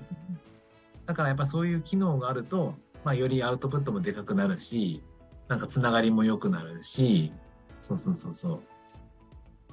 [1.06, 5.02] だからやっぱそういう機能があると、まあ、よりアウトプットもでかくなるし、
[5.48, 7.34] なんかつながりも良くなるし、
[7.82, 8.62] そうそうそうそう。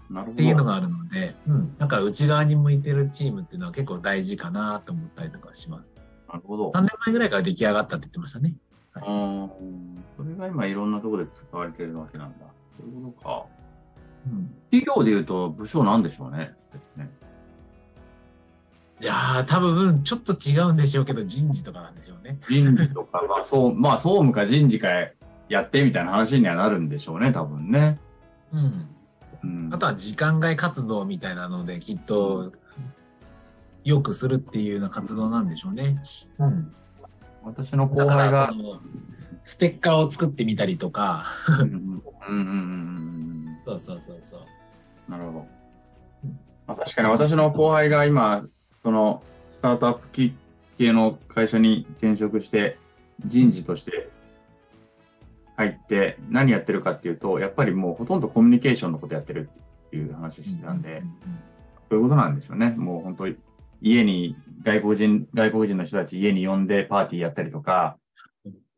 [0.09, 0.15] うん。
[0.17, 0.33] なるほど。
[0.33, 1.77] っていうのがあるので、うん。
[1.77, 5.93] だから内側に向いてるチームっていうのは結構大事かなと思ったりとかします。
[6.27, 6.71] なるほど。
[6.71, 8.57] 3年前ぐらいから出来上がったって言ってましたね。
[9.07, 9.51] うん。
[10.17, 12.47] それが今いろんなところで使われてるわけなんだ。
[12.79, 13.47] そういうことか。
[14.27, 14.55] うん。
[14.71, 16.55] 企業で言うと部署なんでしょうね。
[16.97, 17.11] ね
[18.99, 22.39] じゃあ、多分、ちょっと違うんでしょうけど、人事とかなんでしょうね。
[22.49, 24.89] 人事とか、まあ、そう、 まあ、総務か人事か
[25.51, 28.01] やってみたいな話にはなるんでしょうね、多分ね。
[28.53, 28.89] うん。
[29.45, 29.75] うん。
[29.75, 32.53] あとは時間外活動みたいなので、きっと、
[33.85, 36.03] 良くするっていうような活動なんでしょうね。
[36.39, 36.75] うん。
[37.47, 38.51] 私の後輩が
[39.45, 41.27] ステッカーを作ってみたりとか、
[41.61, 44.41] うんうんうんうんうんそうそうそうそう。
[45.09, 45.13] うん。
[45.13, 45.47] なるほど
[46.25, 46.39] うん。
[46.67, 50.35] まあ、確かに私の後輩が今、その、スタートアップ
[50.77, 52.79] 系の会社に転職して、
[53.25, 54.11] 人事として
[55.57, 59.49] 入って、何やってるかっていうと、やっぱりもうほとんどコミュニケーションのことやってる
[59.87, 61.05] っていう話してたんで、
[61.89, 62.71] そういうことなんでしょうね。
[62.71, 63.37] もう本当に
[63.81, 67.97] 家に外国人、外国人の人たち家に呼んでパーティーやったりとか、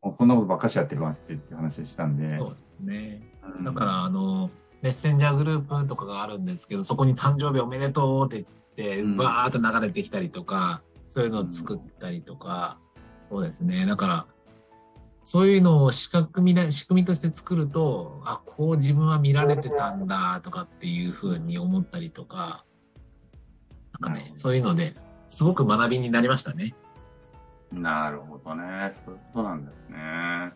[0.01, 2.37] もうそんなことばっかしやってるますっていう話をしたんで。
[2.37, 3.21] そうですね。
[3.57, 4.49] うんだから、あの、
[4.81, 8.45] メッセンジャーグループとかがあるんですけど、そこに誕生日おめでとうって
[8.77, 12.79] 言って、うんバーって流れてきたりとか、そういうのを作ったりとか、
[13.23, 13.85] そうですね。
[13.85, 14.27] だから、
[15.23, 22.65] そういうのを仕組み仕組みとして作ると、あ、こう自分は見られてたんだとかっていうふうに思ったりとか、
[23.99, 24.95] なんかね、そういうので
[25.27, 26.75] すごく学びになりましたね。
[27.71, 28.91] なるほどね。
[29.05, 30.51] そういうことなんですね。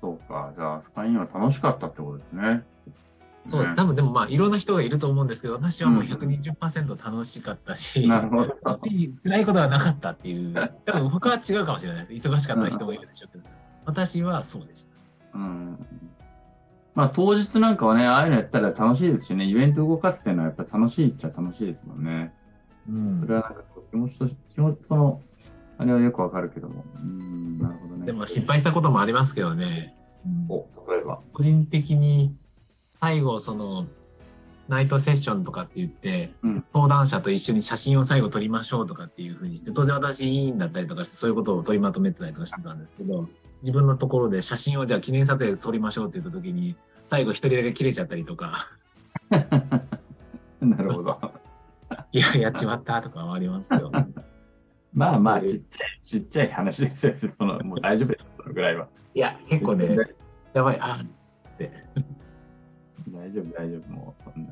[0.00, 0.52] そうか。
[0.56, 2.64] じゃあ、スカインは楽しかったってことですね。
[3.42, 3.74] そうです。
[3.74, 8.56] 多分でもまあいろんな人がいると思うんですけど、私はもう120%楽しかったし、なるほど。
[8.74, 12.28] 辛いことはなかったっていう、多分他は違うかもしれないです。
[12.28, 13.44] 忙しかった人もいるでしょうけど、
[13.86, 14.90] 私はそうでした。
[15.34, 15.86] うん。
[16.94, 22.34] まあ当日なんかはね、ああいうのやったら楽しいですしね、イベント動かすっていうのはやっぱ楽しいっちゃ楽しいですもんね。
[22.88, 23.20] うん。
[23.22, 25.22] それはなんか気持ちとし、気持ち、その、
[25.78, 26.84] あれはよくわかるけども。
[26.96, 28.06] うん、なるほどね。
[28.06, 29.94] でも失敗したこともありますけどね。
[30.48, 31.20] お、例えば。
[31.32, 32.34] 個人的に
[32.90, 33.86] 最後、その、
[34.68, 43.28] ナイトセッションとかって言って、うん、登壇者と一緒に写真を最後撮りましょうとかっていうふうにして、当然私委員だったりとかして、そういうことを取りまとめてたりとかしてたんですけど、
[43.62, 48.70] 自分のところで写真をじゃあ記念撮影で撮りましょうって言った時に、最後一人だけ切れちゃったりとか。
[50.60, 51.18] なるほど。
[52.12, 53.90] いや、やっちまったとかはありますけど。
[54.94, 57.12] まあまあ、ちっちゃい、ちっちゃい話ですよ。
[57.38, 58.88] もう大丈夫です、そのぐらいは。
[59.14, 59.96] いや、結構ね、
[60.54, 61.70] やばい、あって。
[63.10, 64.50] 大丈夫、大丈夫、もう、そんな。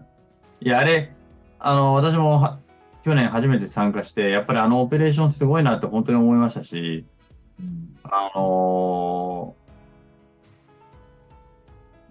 [0.60, 1.14] いや、あれ、
[1.58, 2.58] あの、私も
[3.02, 7.06] 去年初めて参加して、やっぱりあのオペレーションすごいなって本当に思いましたし、
[7.60, 9.54] うん、あの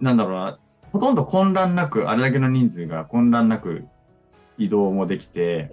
[0.00, 0.58] ー、なんだろうな、
[0.92, 3.86] ほとんど混乱なく、あれだけの人数が混乱なく
[4.58, 5.72] 移動もできて、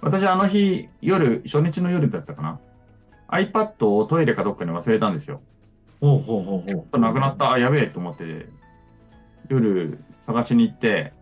[0.00, 2.60] 私あの日、夜、初日の夜だったかな
[3.28, 5.42] ?iPad をトイレかどっかに忘れたんですよ。
[6.00, 6.98] ほうほうほうほう。
[6.98, 8.46] なくなった、あ、やべえと思って、
[9.48, 11.12] 夜探しに行って、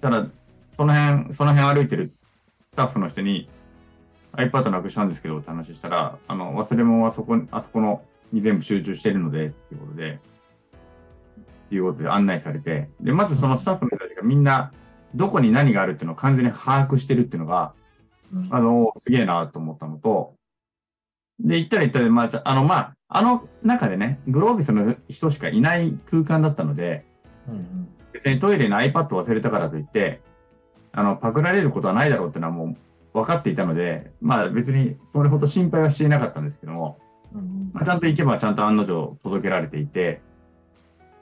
[0.00, 0.28] ただ、
[0.72, 2.12] その辺、その辺歩いてる
[2.68, 3.48] スタッフの人に、
[4.32, 10.20] iPad なくしたんですけどって話したら、あの、忘れ物はそこ、あそこのに全部集中してるので、っていうことで、
[11.66, 14.72] っていうことで案内されて、で、まずそのスタッフの人たちがみんな、
[15.14, 17.72] どこに何があるっていうのを完全に把握してるっていうのが、
[18.50, 20.34] あの、すげえなと思ったのと、
[21.40, 27.04] で、行ったら行ったら、まあ、あの、まあ、あの中でね、グロービスの人しかいない空間だったので、
[27.48, 30.20] うんうん、別にトイレに iPad 忘れたからといって、
[30.92, 32.76] あの、パクられることはないだろうっていうのはもう
[33.12, 36.98] 分かっていたので、まあ別にそれほど心配はしていなかったんですけども、
[37.34, 40.20] うんうん、まあ、ちゃんと行けばちゃんと案の定届けられていて、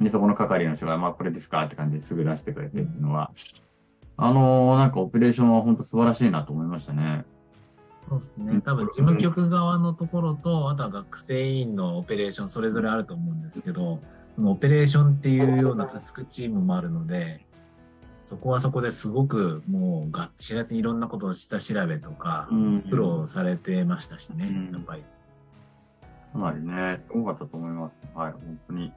[0.01, 3.33] で、そこの係の人が、まあこれですかって感じですぐ出してくれてっていうのは、
[4.17, 7.25] あのー、なんかオペレーションは本当素晴らしいなと思いましたね。
[8.09, 8.61] そうですね。
[8.61, 14.01] 多分事務局側のところと、あとは学生委員のオペレーションそれぞれあると思うんですけど、
[14.37, 17.45] そのオペレーションっていうようなタスクチームもあるので、
[18.23, 22.49] そこはそこですごくもうがっちがちにいろんなことを下調べとか、
[22.89, 25.05] 苦労されてましたしね、うん、やっぱり。
[26.33, 27.99] かなりね、多かったと思います。
[28.15, 28.93] はい、本当に。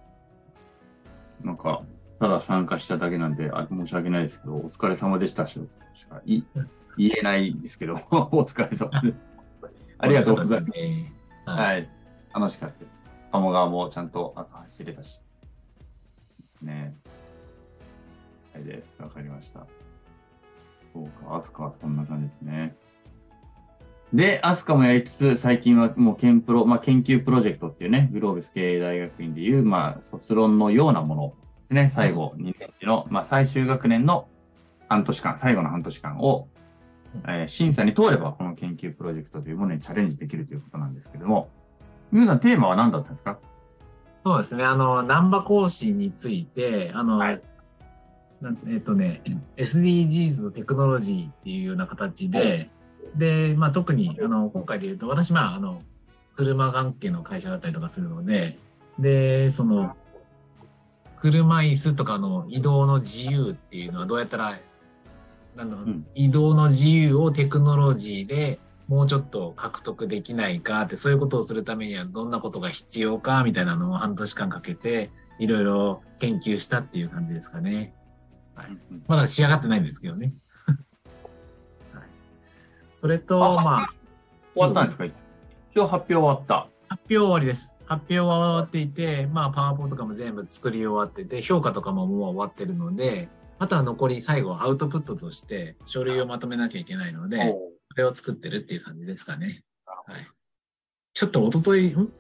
[1.43, 1.81] なんか、
[2.19, 5.59] ただ参加しただけなんで、あ申し訳ないですけど、お疲れ様でしたし
[6.09, 6.43] か言
[6.97, 9.17] えないですけど、 お疲れ様です。
[9.99, 10.79] ありがとうございます。
[11.45, 11.89] はい、はい、
[12.33, 13.01] 楽しかったです。
[13.31, 15.21] 鴨川もちゃんと朝走れたし。
[16.61, 16.95] ね。
[18.53, 18.97] はいです。
[18.99, 19.67] わかりました。
[20.93, 22.75] そうか、アスカはそんな感じですね。
[24.13, 31.33] で、アスカもやりつつ、最近はもう研プロ、まあ、研究プロジェクトっていうね、グローブス経営大学院でいう、まあ、卒論のようなもの
[31.69, 34.27] ですね、最後2年次の、まあ、最終学年の
[34.87, 36.47] 半年間、最後の半年間を、
[37.25, 41.49] えー、審査に通れば、この研究プロジェクトというものにチャレンジできるということなんですけども、
[42.11, 43.39] 皆さん、テーマは何だったんですか？
[44.25, 47.41] そうですね、あの、難波講師について、あの、はい、
[48.67, 49.21] えっとね、
[49.57, 52.69] SDGs のテクノロジーっていうような形で、
[53.15, 55.81] で、まあ、特にあの今回で言うと、私、まあ、あの
[56.35, 58.57] 車関係の会社だったりとかするので、
[58.99, 59.95] で、その、
[61.19, 64.57] 車椅子とかの移動の自由っていうのはどうやったら、
[65.55, 77.93] なんだろう、うん、移動の自由をテクノロジーでもうちょっと獲得できないかって、そういうことをするためにはどんなことが必要かみたいなのを半年間かけて、いろいろ研究したっていう感じですかね。
[78.55, 78.77] はい、
[79.07, 80.33] まだ仕上がってないんですけどね。
[81.93, 82.03] はい、
[82.93, 83.93] それと、まあ。
[84.55, 85.05] 終わったんですか？
[85.05, 86.67] 一応発表終わった。
[86.89, 87.73] 発表終わりです。
[87.85, 93.29] 発表は終わっていて、まあ、パワーポとかも全部作り終わってて、評価とかももう終わってるので、
[93.59, 97.55] あとは残り最後アウトプットとして書類をまとめなきゃいけないので、
[97.97, 99.61] れを作ってるっていう感じですかね。
[99.85, 100.27] はい、
[101.13, 102.11] ちょっと一昨日ん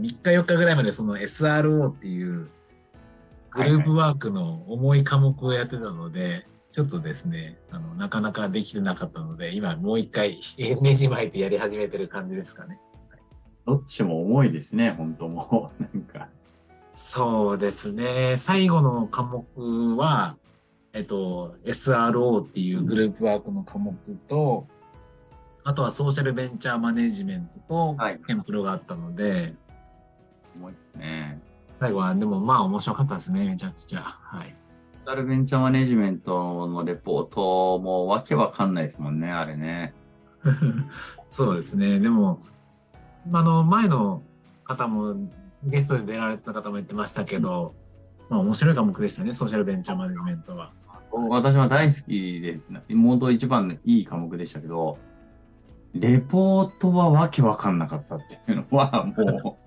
[0.00, 2.48] ?3 日4日ぐらいまでその SRO っていう
[3.50, 12.80] グループワークの重い科目をやってたので、はいはい、ちょっとですね、あの、なかなかできてなかったので、今もう一回ねじ巻いてやり始めてる感じですかね。
[13.66, 15.82] どっちも重いですね、本当もう。
[15.82, 16.28] なんか。
[16.92, 18.36] そうですね。
[18.38, 20.36] 最後の科目は、
[20.92, 23.94] えっと、SRO っていうグループワークの科目
[24.28, 24.66] と、
[25.64, 29.54] あとはソーシャルベンチャーマネジメントとはい、テンプロがあったので、
[30.56, 31.40] 重いですね。
[31.80, 34.02] 最後はでもまあ面白かったですね、めちゃくちゃ。
[34.02, 34.54] はい。
[35.04, 39.94] ソーシャルベンチャーマネジメントのレポートもわけわかんないですもんね、あれね。
[41.32, 41.98] そうですね。
[41.98, 42.38] でも、
[43.32, 44.22] あの、前の
[44.64, 45.16] 方も、
[45.64, 47.74] ゲストで出られてた方も言ってましたけど、
[48.28, 50.72] まあ面白い科目でしたね、ソーシャルベンチャーマネジメントは。
[51.12, 54.98] 私は大好きで、妹一番のいい科目でしたけど、
[55.94, 59.58] レポートはわけわかんなかったっていうのは、 も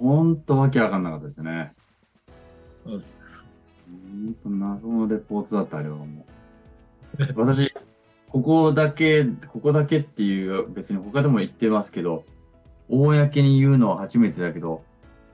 [0.00, 1.74] う、ほんとわけわかんなかったですね。
[2.84, 3.18] そうです
[3.86, 7.22] ほんと謎のレポートだった、あれはもう。
[7.36, 7.72] 私、
[8.30, 12.24] ここだけ、ここだけっていう、別に他でも言ってますけど、
[12.88, 14.82] 公に言うのは初めてだけど、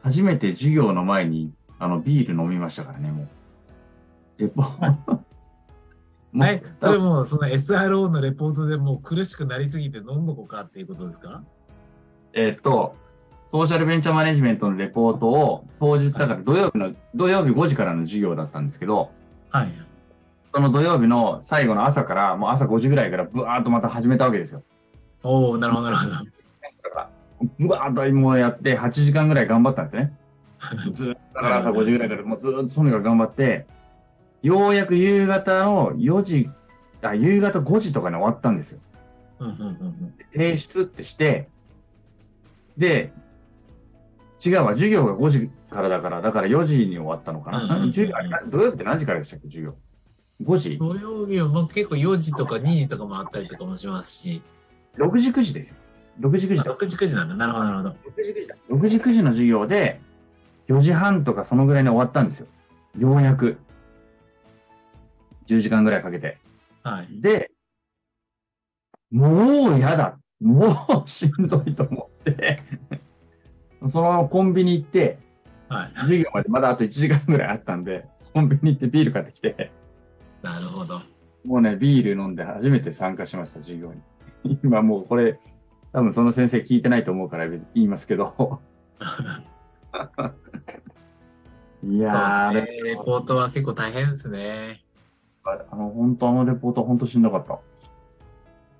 [0.02, 3.28] 初めて授業の前に、あの、ビール飲みましたからね、もう。
[4.38, 5.20] レポート。
[6.36, 11.42] はい、 それもうその SRO のレポートでもう苦しくなりすぎて飲んどこかっていうことですか？
[12.32, 12.96] えっと、
[13.46, 19.10] ソーシャルベンチャーマネジメントのレポートを当日だから土曜日の、土曜日5時からの授業だったんですけど、
[19.50, 19.72] はい。
[20.52, 24.64] その土曜日の最後の朝から、もう朝5時ぐらいからブワーっとまた始めたわけですよ。
[25.22, 26.16] おおなるほど、なるほど。
[27.60, 30.16] だから、ブワーっともうやって8時間ぐらい頑張ったんですね。
[30.92, 33.66] ずっと朝5時ぐらいからもうずっととにかく頑張って、
[34.42, 36.50] ようやく夕方の4時、
[37.02, 38.78] あ、夕方5時とかに終わったんですよ。
[40.32, 41.48] 提出ってして、
[42.76, 43.12] で、
[44.44, 47.86] 違うわ、授業が5時からだから、だから4時に終わったのかな。
[47.86, 48.14] 授業
[48.50, 49.74] 土曜日って何時からでしたっけ、授業。
[50.42, 54.42] 5時土曜日はまあ結構4時とか2時とかもあったりとかもしますし、
[54.96, 55.76] ?6 時9時ですよ。
[56.20, 56.74] 6時9あ時だ。
[56.74, 57.36] 6時9時なんだ。
[57.36, 57.90] なるほど、なるほど。
[57.90, 58.56] 6時9時だ。
[58.70, 60.00] 6時9時の授業で、
[60.68, 62.46] 4時半とかそのぐらいに終わったんですよ。
[62.98, 63.58] ようやく。
[65.46, 66.38] 10時間ぐらいかけて。
[66.82, 67.08] はい。
[67.20, 67.50] で、
[69.10, 70.18] もう嫌だ。
[70.40, 72.62] もうしんどいと思って、
[73.86, 75.18] そのままコンビニ行って、
[75.68, 75.92] はい。
[75.96, 79.70] 授業までまだあと1時間ぐらいあったんで、コンビニ行ってビール買ってきて、
[80.42, 81.00] なるほど。
[81.44, 83.92] もうね、ビール飲んで初めて参加しました、授業
[84.44, 84.58] に。
[84.62, 85.38] 今もうこれ、
[85.94, 88.60] 多分その先生聞いてないと思うから言いますけど。
[91.84, 92.90] いやー、そうですね。
[92.90, 94.84] レポートは結構大変ですね。
[95.44, 97.60] あの、本当あのレポート本当しんどかった。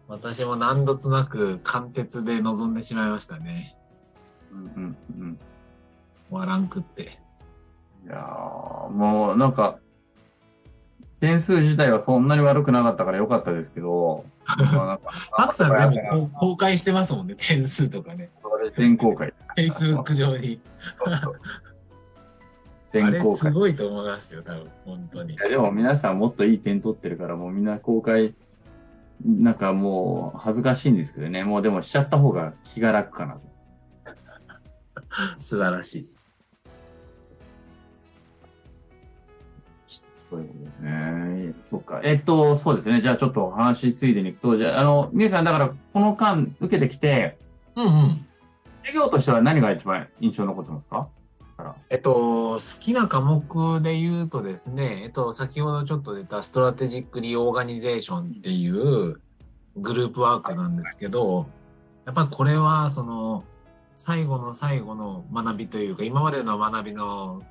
[0.09, 3.79] 私も何度となく貫徹で臨んでしまいましたね。
[4.51, 5.39] うんうんうん。
[6.31, 7.03] 終わらんくって。
[7.05, 7.07] い
[8.09, 9.79] やー、もうなんか、
[11.21, 15.03] 点数自体はそんなに悪くなかったから良かったですけど、まあなんか
[15.39, 17.35] マックさん全部公開してますもんね。
[17.37, 18.31] 点数とかね。
[18.43, 19.33] それ全公開。
[19.57, 20.61] Facebook 上に。
[21.05, 21.35] そうそう
[23.03, 23.39] あれ全公開。
[23.39, 24.71] すごいと思いますよ、多分。
[24.85, 25.37] 本当にい。
[25.37, 28.35] やでも皆さんもっといい点取ってるから、もうみんな公開、
[29.25, 33.41] なんかもう恥ずかしいんですけどね、もうでもしちゃった方が気が楽かなと。
[35.39, 36.14] 素晴らしい。
[40.35, 41.55] そういうことですね。
[41.71, 42.01] そっか。
[42.03, 43.01] えっと、そうですね。
[43.01, 47.39] じゃあちょっと話ついでに行くと、じゃあ、あの、みゅーさん、だからこの間受けてきて、
[47.77, 48.27] うんうん。
[48.81, 51.09] 授業としては何が一番印象に残ってますか？
[51.57, 59.21] からえっと、好きな科目で言うとですね、えっと、先ほどちょっと出た Strategic Reorganization っていう
[59.77, 61.47] グループワークなんですけど、
[62.07, 63.45] やっぱりこれは、その、
[63.95, 67.43] 最後の最後の学びというか、今までの学びの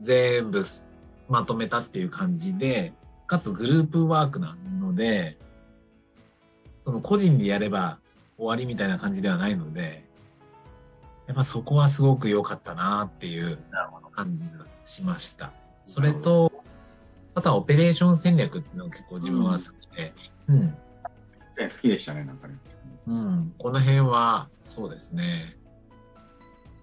[0.00, 0.90] 全部す
[1.28, 2.92] まとめたっていう感じで、
[3.26, 5.38] かつグループワークなので、
[6.84, 7.98] その個人でやれば
[8.36, 10.04] 終わりみたいな感じではないので、
[11.26, 13.58] やっぱそこはすごく良かったなっていう
[14.12, 15.52] 感じがしました。
[15.82, 16.52] それと、
[17.34, 20.12] あとはオペレーション戦略っていうのが結構自分は好きで、
[20.48, 20.76] うん。
[21.56, 22.54] 好きでしたね、なんかね。
[23.06, 23.54] うん。
[23.58, 25.56] この辺は、そうですね。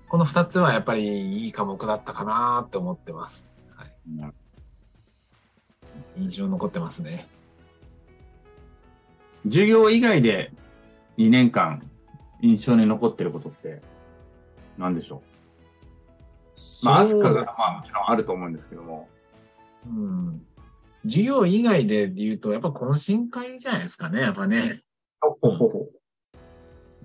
[0.10, 3.48] この二つはやっぱりいい科目だったかなって思ってます。
[6.18, 7.28] 印象残ってますね。
[9.46, 10.52] 授業以外で
[11.18, 11.90] 2年間
[12.42, 13.82] 印象に残ってることって
[14.78, 15.22] 何でしょ
[16.84, 16.86] う？
[16.86, 19.10] まあ、アスカがまあもちろんあると思うんですけども。
[19.88, 20.46] うん。
[21.04, 24.82] 授業以外で言うと、やっぱ懇親会じゃないですかね、やっぱね。
[25.20, 25.88] ほほほ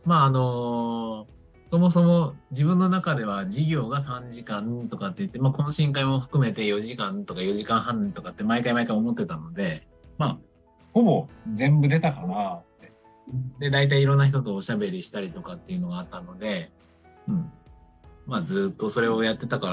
[0.04, 1.26] まああの
[1.68, 9.86] そもそも自分の中では授業が3時間とかって言って、まあ、懇親会も含めて4時間とか4時間半とかって毎回毎回思ってたので、
[10.16, 10.38] まあ、
[10.94, 12.92] ほぼ全部出たかなって。
[13.58, 16.70] で、大体いろんな人とおしゃべりしたりとかっていうのがあったので、
[17.28, 17.52] うん。
[18.26, 19.70] まあずっとそれをやってたか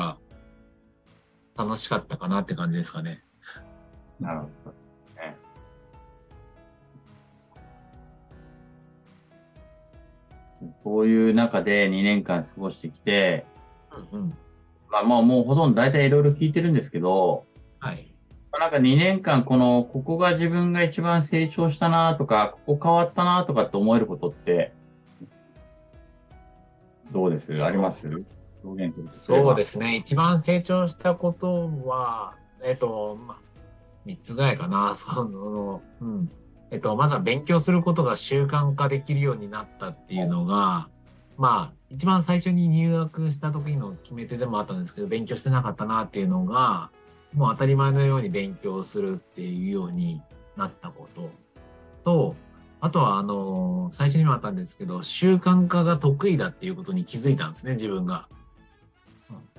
[1.56, 3.24] ら、楽しかったかなって感じですかね。
[4.20, 4.83] なるほど。
[10.84, 13.46] そういう中で2年間過ごしてきて、
[14.12, 14.38] うんうん。
[14.90, 17.46] まあまあもうほとんど大体いろいろ聞いてるんですけど、
[17.80, 18.14] はい。
[18.52, 24.74] まあなんか2年間この、ここが自分が一番成長したなとか、ここ変わったなとかって思えることって、
[27.12, 27.64] どうです？
[27.66, 28.08] あります？
[28.64, 29.96] 表現するとそうですね。
[29.96, 33.38] 一番成長したことは、えっと、まあ、
[34.06, 34.96] 三つぐらいかな。
[34.96, 36.32] その、うん。
[36.74, 40.90] えっと、まずは勉強することが習慣化できるようになったっていうのが、
[41.38, 46.90] まあ、一番最初に入学した時の決め手でもあったんですけど、勉強してなかったなっていうのが、
[47.36, 50.20] もう当たり前のように勉強するっていうように
[50.58, 51.30] なったこと
[52.04, 52.36] と、
[52.82, 58.28] あとは、あの、最初にもあったんですけど、習慣化が得意だっていうことに気づいたんですね、自分が。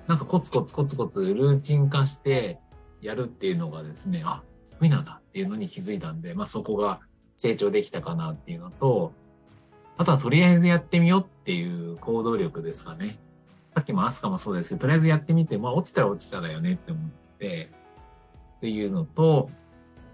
[0.09, 2.59] なんかコツコツコツコツルーチン化して
[3.01, 4.43] やるっていうのがですね、あ、
[4.79, 7.01] 得意なんだっていうのに気づいたんで、まあそこが
[7.37, 9.13] 成長できたかなっていうのと、
[9.97, 13.17] あとはとりあえずやってみようっていう行動力ですかね。
[13.71, 17.71] さっきもアスカもそうですけど、とりあえずやってみて、まあ落ちたら落ちただよねって思って、
[18.57, 19.51] っていうのと、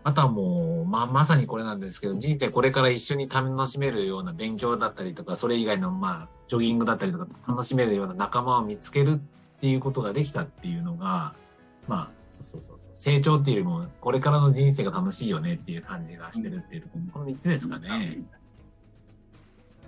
[0.03, 9.21] あとはもう、まあ、まさにこれなんですけど、人生これから一緒に楽しめるような勉強だったりとか、それ以外の、まあ、ジョギングだったりとか、楽しめるような仲間を見つける
[9.57, 11.35] っていうことができたっていうのが、
[11.87, 18.23] まあ、そうそうそうそう、成長っていうよりも、これからの人生が楽しいよねっていう感じがしてるっていうところ、この3つですかね。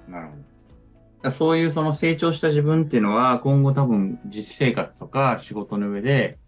[0.08, 0.32] なるほ
[1.22, 1.30] ど。
[1.30, 6.38] そういうその成長した自分っていうのは、今後多分実生活とか仕事の上で、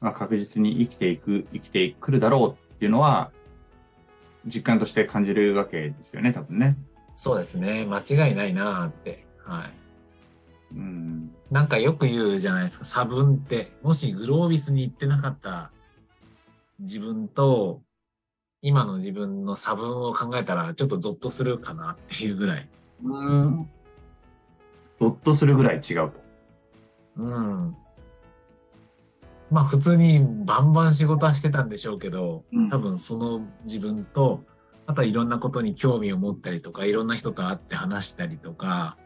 [0.00, 3.32] まあ、確実に生きていく、生きてくるだろうっていうのは、
[4.46, 6.76] 実感として感じるわけですよね、多分ね。
[7.16, 7.84] そうですね。
[7.84, 9.26] 間違いないなーって。
[9.44, 9.72] はい。
[10.72, 11.34] うん。
[11.50, 13.72] なんかよく言うじゃないですか、差分って。
[13.82, 15.72] もしグロービスに行ってなかった
[16.80, 17.82] 自分と、
[18.60, 22.68] 今の自分の差分を考えたら、ちょっとゾッとするかなっていうぐらい。
[23.04, 23.70] うん。
[25.00, 26.12] ゾッとするぐらい違うと。
[27.16, 27.76] うん。
[29.50, 34.44] まあ普通にバンバン仕事はしてたんでしょうけど、うん多分その自分と、
[34.86, 38.96] あとはいろんなことに興味を持ったりとか、いろんな人と会って話したりとか、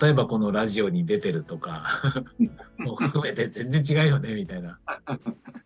[0.00, 1.84] 例えばこのラジオに出てるとか、
[2.78, 4.78] もう含めて全然違うよね、みたいな。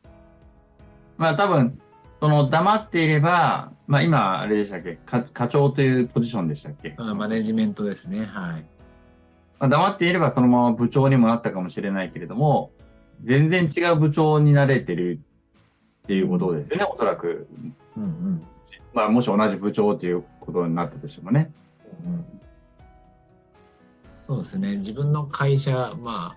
[1.17, 1.79] まあ多分、
[2.19, 4.99] その黙っていれば、まあ今、あれでしたっけ？
[5.07, 8.27] 課課長というポジションでしたっけ、うんマネジメントですね。
[8.27, 8.65] はい。
[9.59, 12.73] まあ、黙っていればそのまま部長にもなったかもしれないけれども、
[13.23, 15.21] 全然違う部長になれてる
[16.05, 17.49] っていうことですよね、おそらく。
[17.97, 18.47] うんうん。
[18.93, 21.51] まあもし同じ部長ということになったとしてもね。
[22.05, 22.25] うん
[24.21, 24.77] そうですね。
[24.77, 26.37] 自分の会社、ま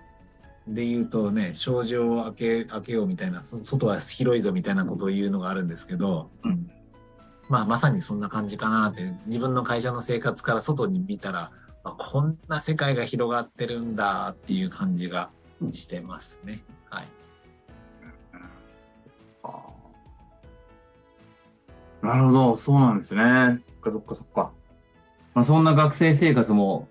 [0.66, 6.70] で言うとね、障子を開け、開けようみたいな、そ外は広いぞみたいなことを言うのがあるんですけど、うん。
[7.48, 11.52] まあ、まさにそんな感じかなって、自分の会社の生活から外に見たら、
[11.84, 15.30] あこんな世界が広がってるんだっていう感じが
[15.72, 16.64] してますね。
[16.88, 17.08] はい。
[22.04, 23.58] なるほど、そうなんですね。
[23.64, 24.52] そっかそっかそっか。
[25.32, 26.88] まあそんな学生生活も、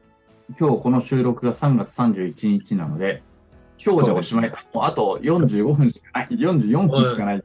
[0.59, 3.23] 今日この収録が3月31日なので、
[3.83, 4.49] 今日でおしまい。
[4.73, 7.43] もうあと45分しかない、44分しかない。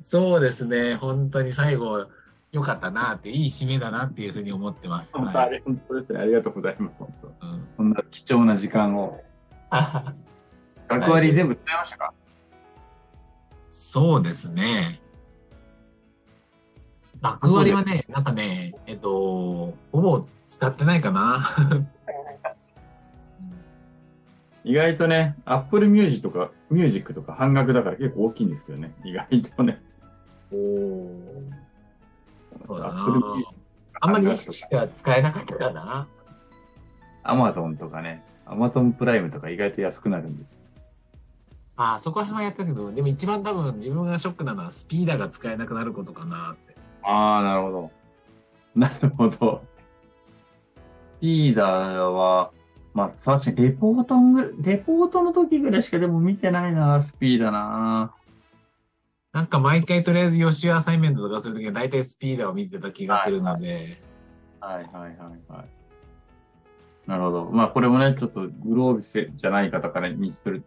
[0.00, 0.96] そうですね。
[0.96, 2.06] 本当に最後、
[2.50, 5.12] 良かったなって、いい締めだなっていうふうに思ってます。
[5.16, 6.20] 本当はい本当ですね。
[6.20, 6.94] ありがとうございます。
[6.98, 9.22] 本当うんこんな貴重な時間を。
[10.88, 12.12] 学割全部使いましたか？
[13.70, 15.00] そうですね。
[17.22, 21.86] 学割はね、なんかね、えっと、ほぼ使ってないかな。
[24.64, 28.94] 意外とね、Apple Music とか、ミュージックとか半額だから結構大きいんですけどね。
[29.04, 29.82] 意外とね。
[30.52, 31.42] おお。
[32.66, 33.06] そうだな。
[34.00, 36.08] あんまり意識しては使えなかったかな。
[37.24, 40.56] Amazon とかね、Amazon プライムとか意外と安くなるんです。
[41.76, 46.76] ああ、そこら辺はやったけど、でも一番多分自分がショックなのはスピーダーが使えなくなることかなって。
[47.02, 47.90] ああ、なるほど。
[48.74, 49.64] なるほど。
[51.20, 52.50] リーダーは、
[52.94, 58.14] まあ、確かにレポートぐ、レポートの時ぐらいしかでも見てないな、スピーダーな。
[59.32, 64.02] なんか毎回とりあえず予習アサイメントとかするときは大体スピーダーを見てた気がするので、
[64.60, 65.16] はいはいはい
[65.48, 65.68] はい。
[67.06, 67.50] なるほど。
[67.50, 70.62] まあこれもね、ちょっとグロービスじゃない方からにする、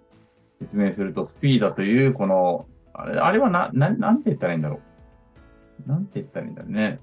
[0.60, 4.80] 説明すると、スピーダーという、この、あれあれはな、な、なんて言ったらいいんだろ
[5.86, 5.90] う。
[5.90, 7.00] なんて言ったらいいんだろうね。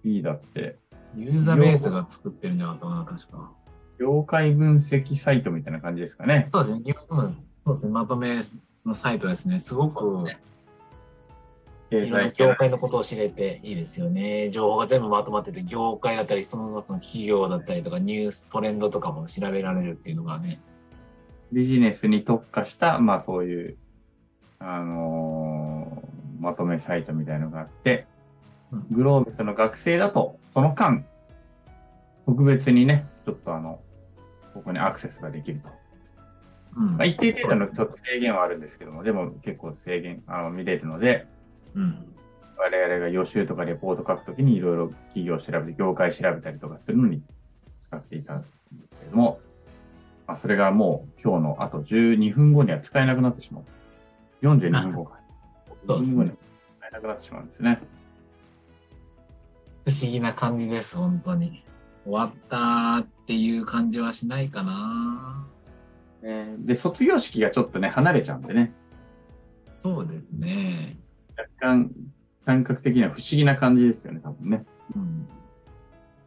[0.00, 0.78] スピーダーって。
[1.14, 3.52] ユーザーベースが作ってるんじゃなかったかな、確か。
[3.98, 6.48] 業界分析サイトみたいな感じですかね。
[6.52, 6.82] そうですね。
[6.84, 7.92] 業務、そうですね。
[7.92, 8.40] まとめ
[8.84, 9.60] のサイトですね。
[9.60, 10.24] すごく、
[11.90, 14.50] 経いろんな業界のことを知れていいですよね。
[14.50, 20.60] 情報が全部まとまってて、業界だったり、その中の企業だったりとか、ニュース、トレンドとかも調べられるっていうのがね。
[21.52, 23.76] ビジネスに特化した、まあそういう、
[24.58, 26.06] あのー
[26.40, 28.06] まとめサイトみたいのがあって
[28.72, 31.04] うん、グロービスの学生だと、その間、
[32.26, 33.80] 特別にね、ちょっとあの、
[34.56, 35.68] ここにアクセスができると。
[36.76, 41.26] うんまあ、一定程度のちょっと制限はあるんですけども、でも結構制限、あの、見れるので、
[41.74, 42.12] うん。
[42.58, 47.22] 我々が予習とかレポート書くときにいろいろ企業を調べて、業界調べたりとかするのに
[47.82, 49.40] 使っていたんですけれども、
[50.26, 53.64] まあ、それがもう今日のあと12分後には使えなくなってしまう。
[54.42, 55.20] 42分後か。
[55.76, 56.36] そうです12分後にねは
[56.78, 57.80] 使えなくなってしまうんですね。
[59.86, 61.62] 不思議な感じです、本当に。
[62.06, 65.46] 終わったっていう感じはしないかな。
[66.22, 68.72] えーで、卒業式がちょっとね、離れちゃうんでね、
[69.74, 70.96] そうですね。
[71.36, 71.90] 若干
[72.46, 74.64] 感覚的には不思議な感じですよね、多分ね。
[74.94, 75.28] うん。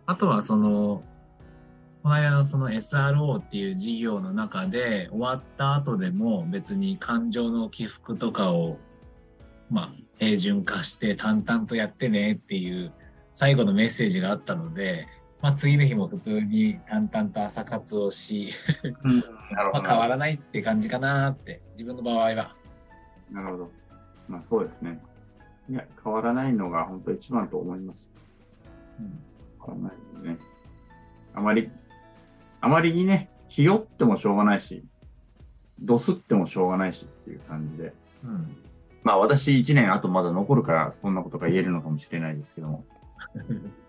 [0.06, 1.04] あとはその、
[2.04, 8.78] この間のその SRO っていう事業の中で終わった後でも別に感情の起伏とかを、
[9.70, 12.94] まあ、平準化して淡々とやってねっていう
[13.34, 15.08] 最後のメッセージがあったので、
[15.42, 18.50] まあ次の日も普通に淡々と朝活をし、
[19.04, 19.20] うん、
[19.56, 22.56] なるまあ変わらないって感じかなって、自分の場合は。
[23.32, 23.72] なるほど。
[24.28, 25.00] まあそうですね。
[25.70, 28.12] いや、変わらないのが本当一番と思います。
[29.00, 29.20] うん
[29.66, 30.38] 変わらないのでね。
[31.34, 31.70] あまり、
[32.62, 34.84] あまりにね、ひよってもしょうがないし、
[35.80, 37.94] どすってもしょうがないしっていう感じで。
[38.24, 38.58] うん
[39.02, 42.86] まあ私1年あとまだ残るからそんなことが言えるのかもしれないですけども。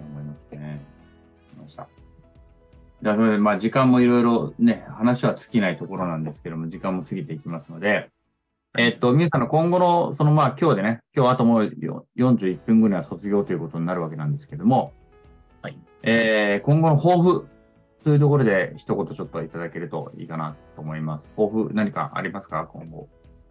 [0.00, 0.84] 思いますね。
[1.62, 1.88] ました。
[3.02, 8.10] じゃあ、それで、まあ、時間もいろいろね、話は尽きないところなんですけども、時間も過ぎていきますので、
[8.78, 14.92] えっと、皆さんの今後の、そのまあ、今日でね、今日あともうよ41分後には卒業ということになるわけなんですけども、
[15.60, 15.78] はい。
[16.02, 17.46] えー、今後の抱負
[18.02, 21.30] というところで一言ちょっといただけるといいかなと思います。
[21.36, 22.66] 抱負何かありますか？
[22.66, 23.08] 今後。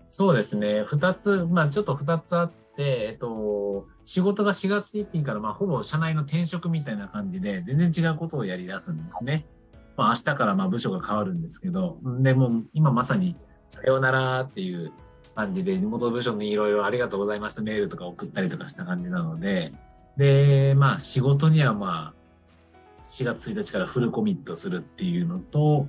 [0.10, 0.84] そうですね。
[0.88, 9.46] 二つ、まあちょっと二つあって、えっと、仕事が4月1日から、まあほぼ社内の転職みたいな感じで、全然違うことをやり出すんですね。
[9.98, 13.36] まあ明日からまあ部署が変わるんですけど、でも今まさに
[13.70, 14.92] さようならっていう
[15.36, 19.74] 感じで、元部署にいろいろありがとうございましたメールとか送ったりとかした感じなので、
[20.18, 22.22] で、まあ仕事にはまあ
[23.08, 25.88] 4月1日からフルコミットするっていうのと、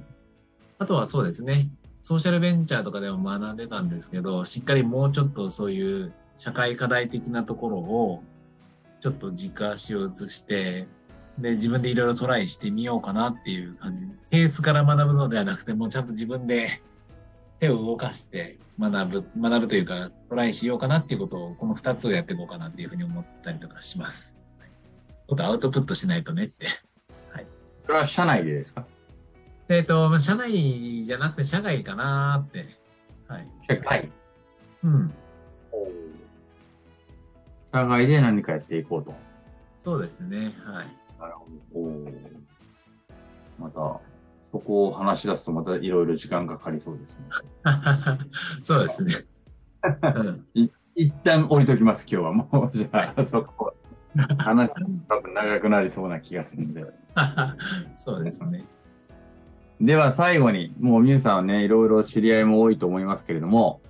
[0.78, 1.70] あとはそうですね、
[2.02, 8.22] ソーシャルベンチャーとかでも学んでたんですけど、しっかりもうちょっとそういう社会課題的なところを
[9.00, 10.86] ちょっと軸足を移して、
[11.38, 14.06] で、自分でいろいろトライしてみようかなっていう感じ。
[14.30, 16.82] ケースから学ぶのではなくて、もうちゃんと自分で
[17.58, 24.36] 手を動かして学ぶ、学ぶというか、トライしようかなっていうことを、この二つをやっていこうかなっていうふうに思ったりとかします。
[25.26, 26.66] ことアウトプットしないとねって。
[27.78, 28.86] それは社内でですか？
[29.68, 32.66] えっ、と、社内じゃなくて社外かなって。
[33.26, 33.48] はい。
[33.66, 34.10] 社外。
[34.84, 35.12] うん。
[37.72, 39.14] 社外で何かやっていこうと。
[39.78, 40.52] そうですね。
[40.64, 40.86] はい。
[41.18, 41.80] なるほど。
[41.80, 42.12] おー
[43.58, 44.00] また、
[44.40, 47.24] そこを話し出すとまたいろいろ時間かかりそうですね。
[48.60, 49.12] そうですね。
[50.14, 50.46] うん、
[50.94, 52.32] 一旦置いときます、今日は。
[52.32, 53.74] もう、 じゃあ、そこ、
[54.38, 54.70] 話
[55.08, 56.84] 多分長くなりそうな気がするんで。
[57.96, 58.66] そうですね。
[59.80, 63.80] では最後に、もう皆さんはね、いろいろ知り合いも多いと思いますけれども、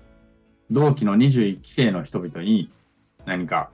[0.70, 2.70] 同期の21期生の人々に
[3.24, 3.70] 何か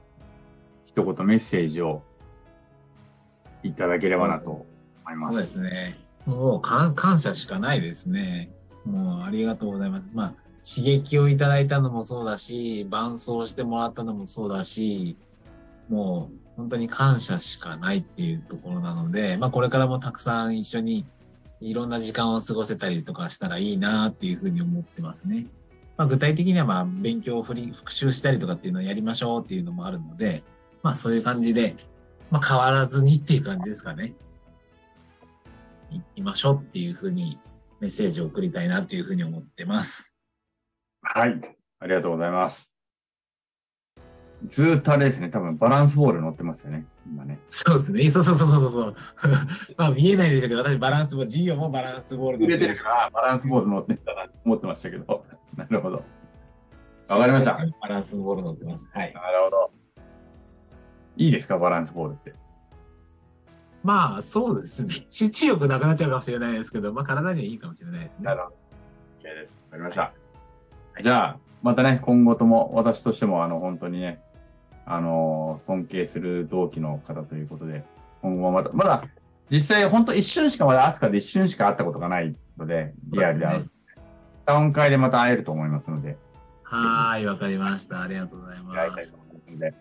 [0.85, 2.03] 一言メッセージを
[3.63, 4.67] いただければなと
[5.05, 5.33] 思いま。
[5.33, 5.99] そうですね。
[6.27, 8.51] もう感感謝しかないですね。
[8.85, 10.05] もうありがとうございます。
[10.13, 10.35] まあ、
[10.65, 15.17] 刺激をいただいたのもそうだし、伴走してもらったのもそうだし、
[15.89, 21.07] もう本当に感謝しかないっていうところなので、まあこれからもたくさん一緒に
[21.61, 25.47] いろんな時間を過ごせたりとかしたらいいなっていうふうに思ってますね。
[25.99, 30.45] まあ具体的にはまあ勉強を振り復習したりとかっていうのをやりましょうっていうのもあるので、
[30.83, 31.75] まあそういう感じで、
[32.31, 34.15] まあ変わらずにっていう感じですかね。
[35.91, 37.39] 行きましょうっていうふうに
[37.81, 40.15] メッセージを送りたいなっていうふうに思ってます。
[41.03, 41.41] はい。
[41.81, 42.71] ありがとうございます。
[44.47, 47.41] ずーっとあれですね、多分バランスボール乗ってますよね、今ね。
[47.51, 48.09] そうですね。
[48.09, 48.97] そうそうそうそうそう。
[49.77, 55.25] まあ見えないでしょうけど、私バランスボール、事業もバランスボール入れてるしから、バランスボール乗ってたなと思ってましたけど。
[55.67, 56.05] なるほど。
[57.09, 57.55] わかりました。
[57.55, 58.89] なるバランスボール乗ってます。
[58.93, 59.13] はい。
[59.13, 59.71] ほど。
[61.17, 62.33] いいですか、バランスボールって。
[63.83, 64.95] まあ、そうですね。
[65.11, 68.27] 集中力なくなっちゃうかもしれないですけど、まあ、体にはいいかもしれないですね。
[68.27, 68.57] なるほど。
[69.21, 69.63] OK です。
[69.65, 70.13] わかりました。
[71.03, 74.23] じゃあ、またね、今後とも私としても、あの、本当にね、
[74.87, 77.85] あの、尊敬する同期の方ということで、
[78.23, 79.03] 今後もまた、まだ、
[79.51, 83.71] 実際、本当一瞬しかまだアスカで一瞬しか会ったことがないので、リアルで会う。
[84.49, 86.17] 3回でまた会えると思いますので、
[86.63, 88.01] はい、わかりました。
[88.01, 89.17] ありがとうございます会いたいと。
[89.17, 89.75] 思いますので、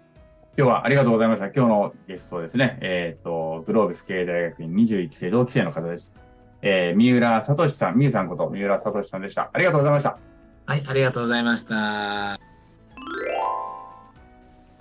[0.58, 1.46] 今日はありがとうございました。
[1.48, 6.12] 今日のゲストですね、えっ、と、グロービス経営大学院21期生同期生の方です。
[6.62, 9.52] えー、三浦聡さん、みゆさんこと三浦聡さんでした。
[9.54, 10.18] ありがとうございました。
[10.66, 11.76] はい、ありがとうございました。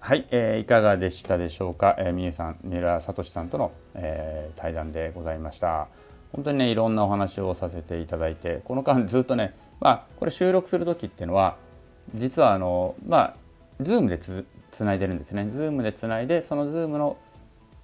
[0.00, 5.86] はい、えーいかがでしたでしょうか、えー、みゆさん、三浦聡さんとの、えー対談でございました。
[6.32, 11.56] 本当にね、いろんなお話をさせていただいて、この間ずっとね、まあ、これ収録する時っていうのは、
[12.14, 13.36] 実はあの、まあ、
[13.80, 15.46] ズームでつつないでるんですね。
[15.50, 17.16] ズームでつないで、そのズームの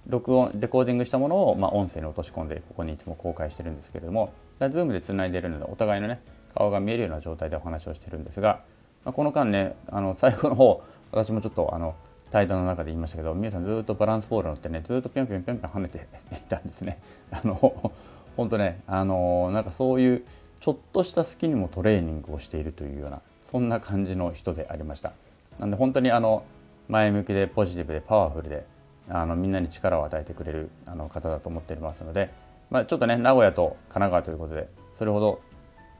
[0.07, 6.21] 録音、レコーディングしたものを、まあ、音声に落とし込んで、ここにいつも公開してるんですけれども、ズームでつないでるので、お互いのね、
[6.55, 8.59] 顔が見えるような状態でお話をしてるんですが、
[9.05, 11.95] まあ、この間ね、あの最後の方、私もちょっとあの
[12.31, 16.99] 対談の中で言いましたけど、みゅーさんずっとバランスボール乗ってね、ずっとぴょんぴょんぴょんぴょん跳ねていたんですね。
[17.31, 17.91] あの
[18.35, 20.23] 本当ね、あのなんかそういう
[20.63, 25.11] ちょっとした隙にもトレーニングをしているというような、そんな感じの人でありました。
[25.59, 26.45] なんで本当にあの
[26.87, 28.65] 前向きでポジティブでパワフルで、
[29.09, 32.29] あのみんなに力を与えてくれるあの方だと思っておりますので、
[32.71, 35.41] まあ、ちょっとね、名古屋と神奈川ということで、それほど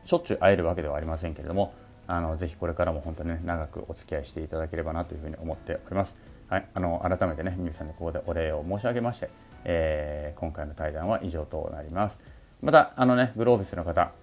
[0.06, 1.74] しょっちゅう会えるわけではありませんけれども、
[2.08, 6.16] あのぜひこれからも本当にね、長くお付き合いしていただければなというふうに思っております。
[6.48, 9.30] はい、あの改めてね、皆さんにここでお礼を申し上げまして、
[9.66, 12.18] えー今回の対談は以上となります。
[12.62, 14.14] また、あのね、グロービスの方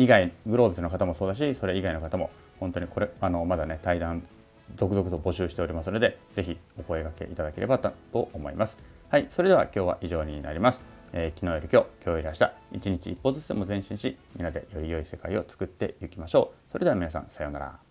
[0.00, 4.26] 以外、グロービスの方もそうだし、それ以外の方も、本当にこれ、あのまだね、対談、
[4.74, 8.78] 続々と募集しておりますので、ぜひお声がけいただければと思います。
[9.10, 10.82] はい、それでは今日は以上になります。
[11.12, 16.72] えー昨日より今日、今日より明日、一日一歩ずつでも前進し、みんなでより良い世界を作っていきましょう。
[16.72, 17.89] それでは皆さん、さようなら。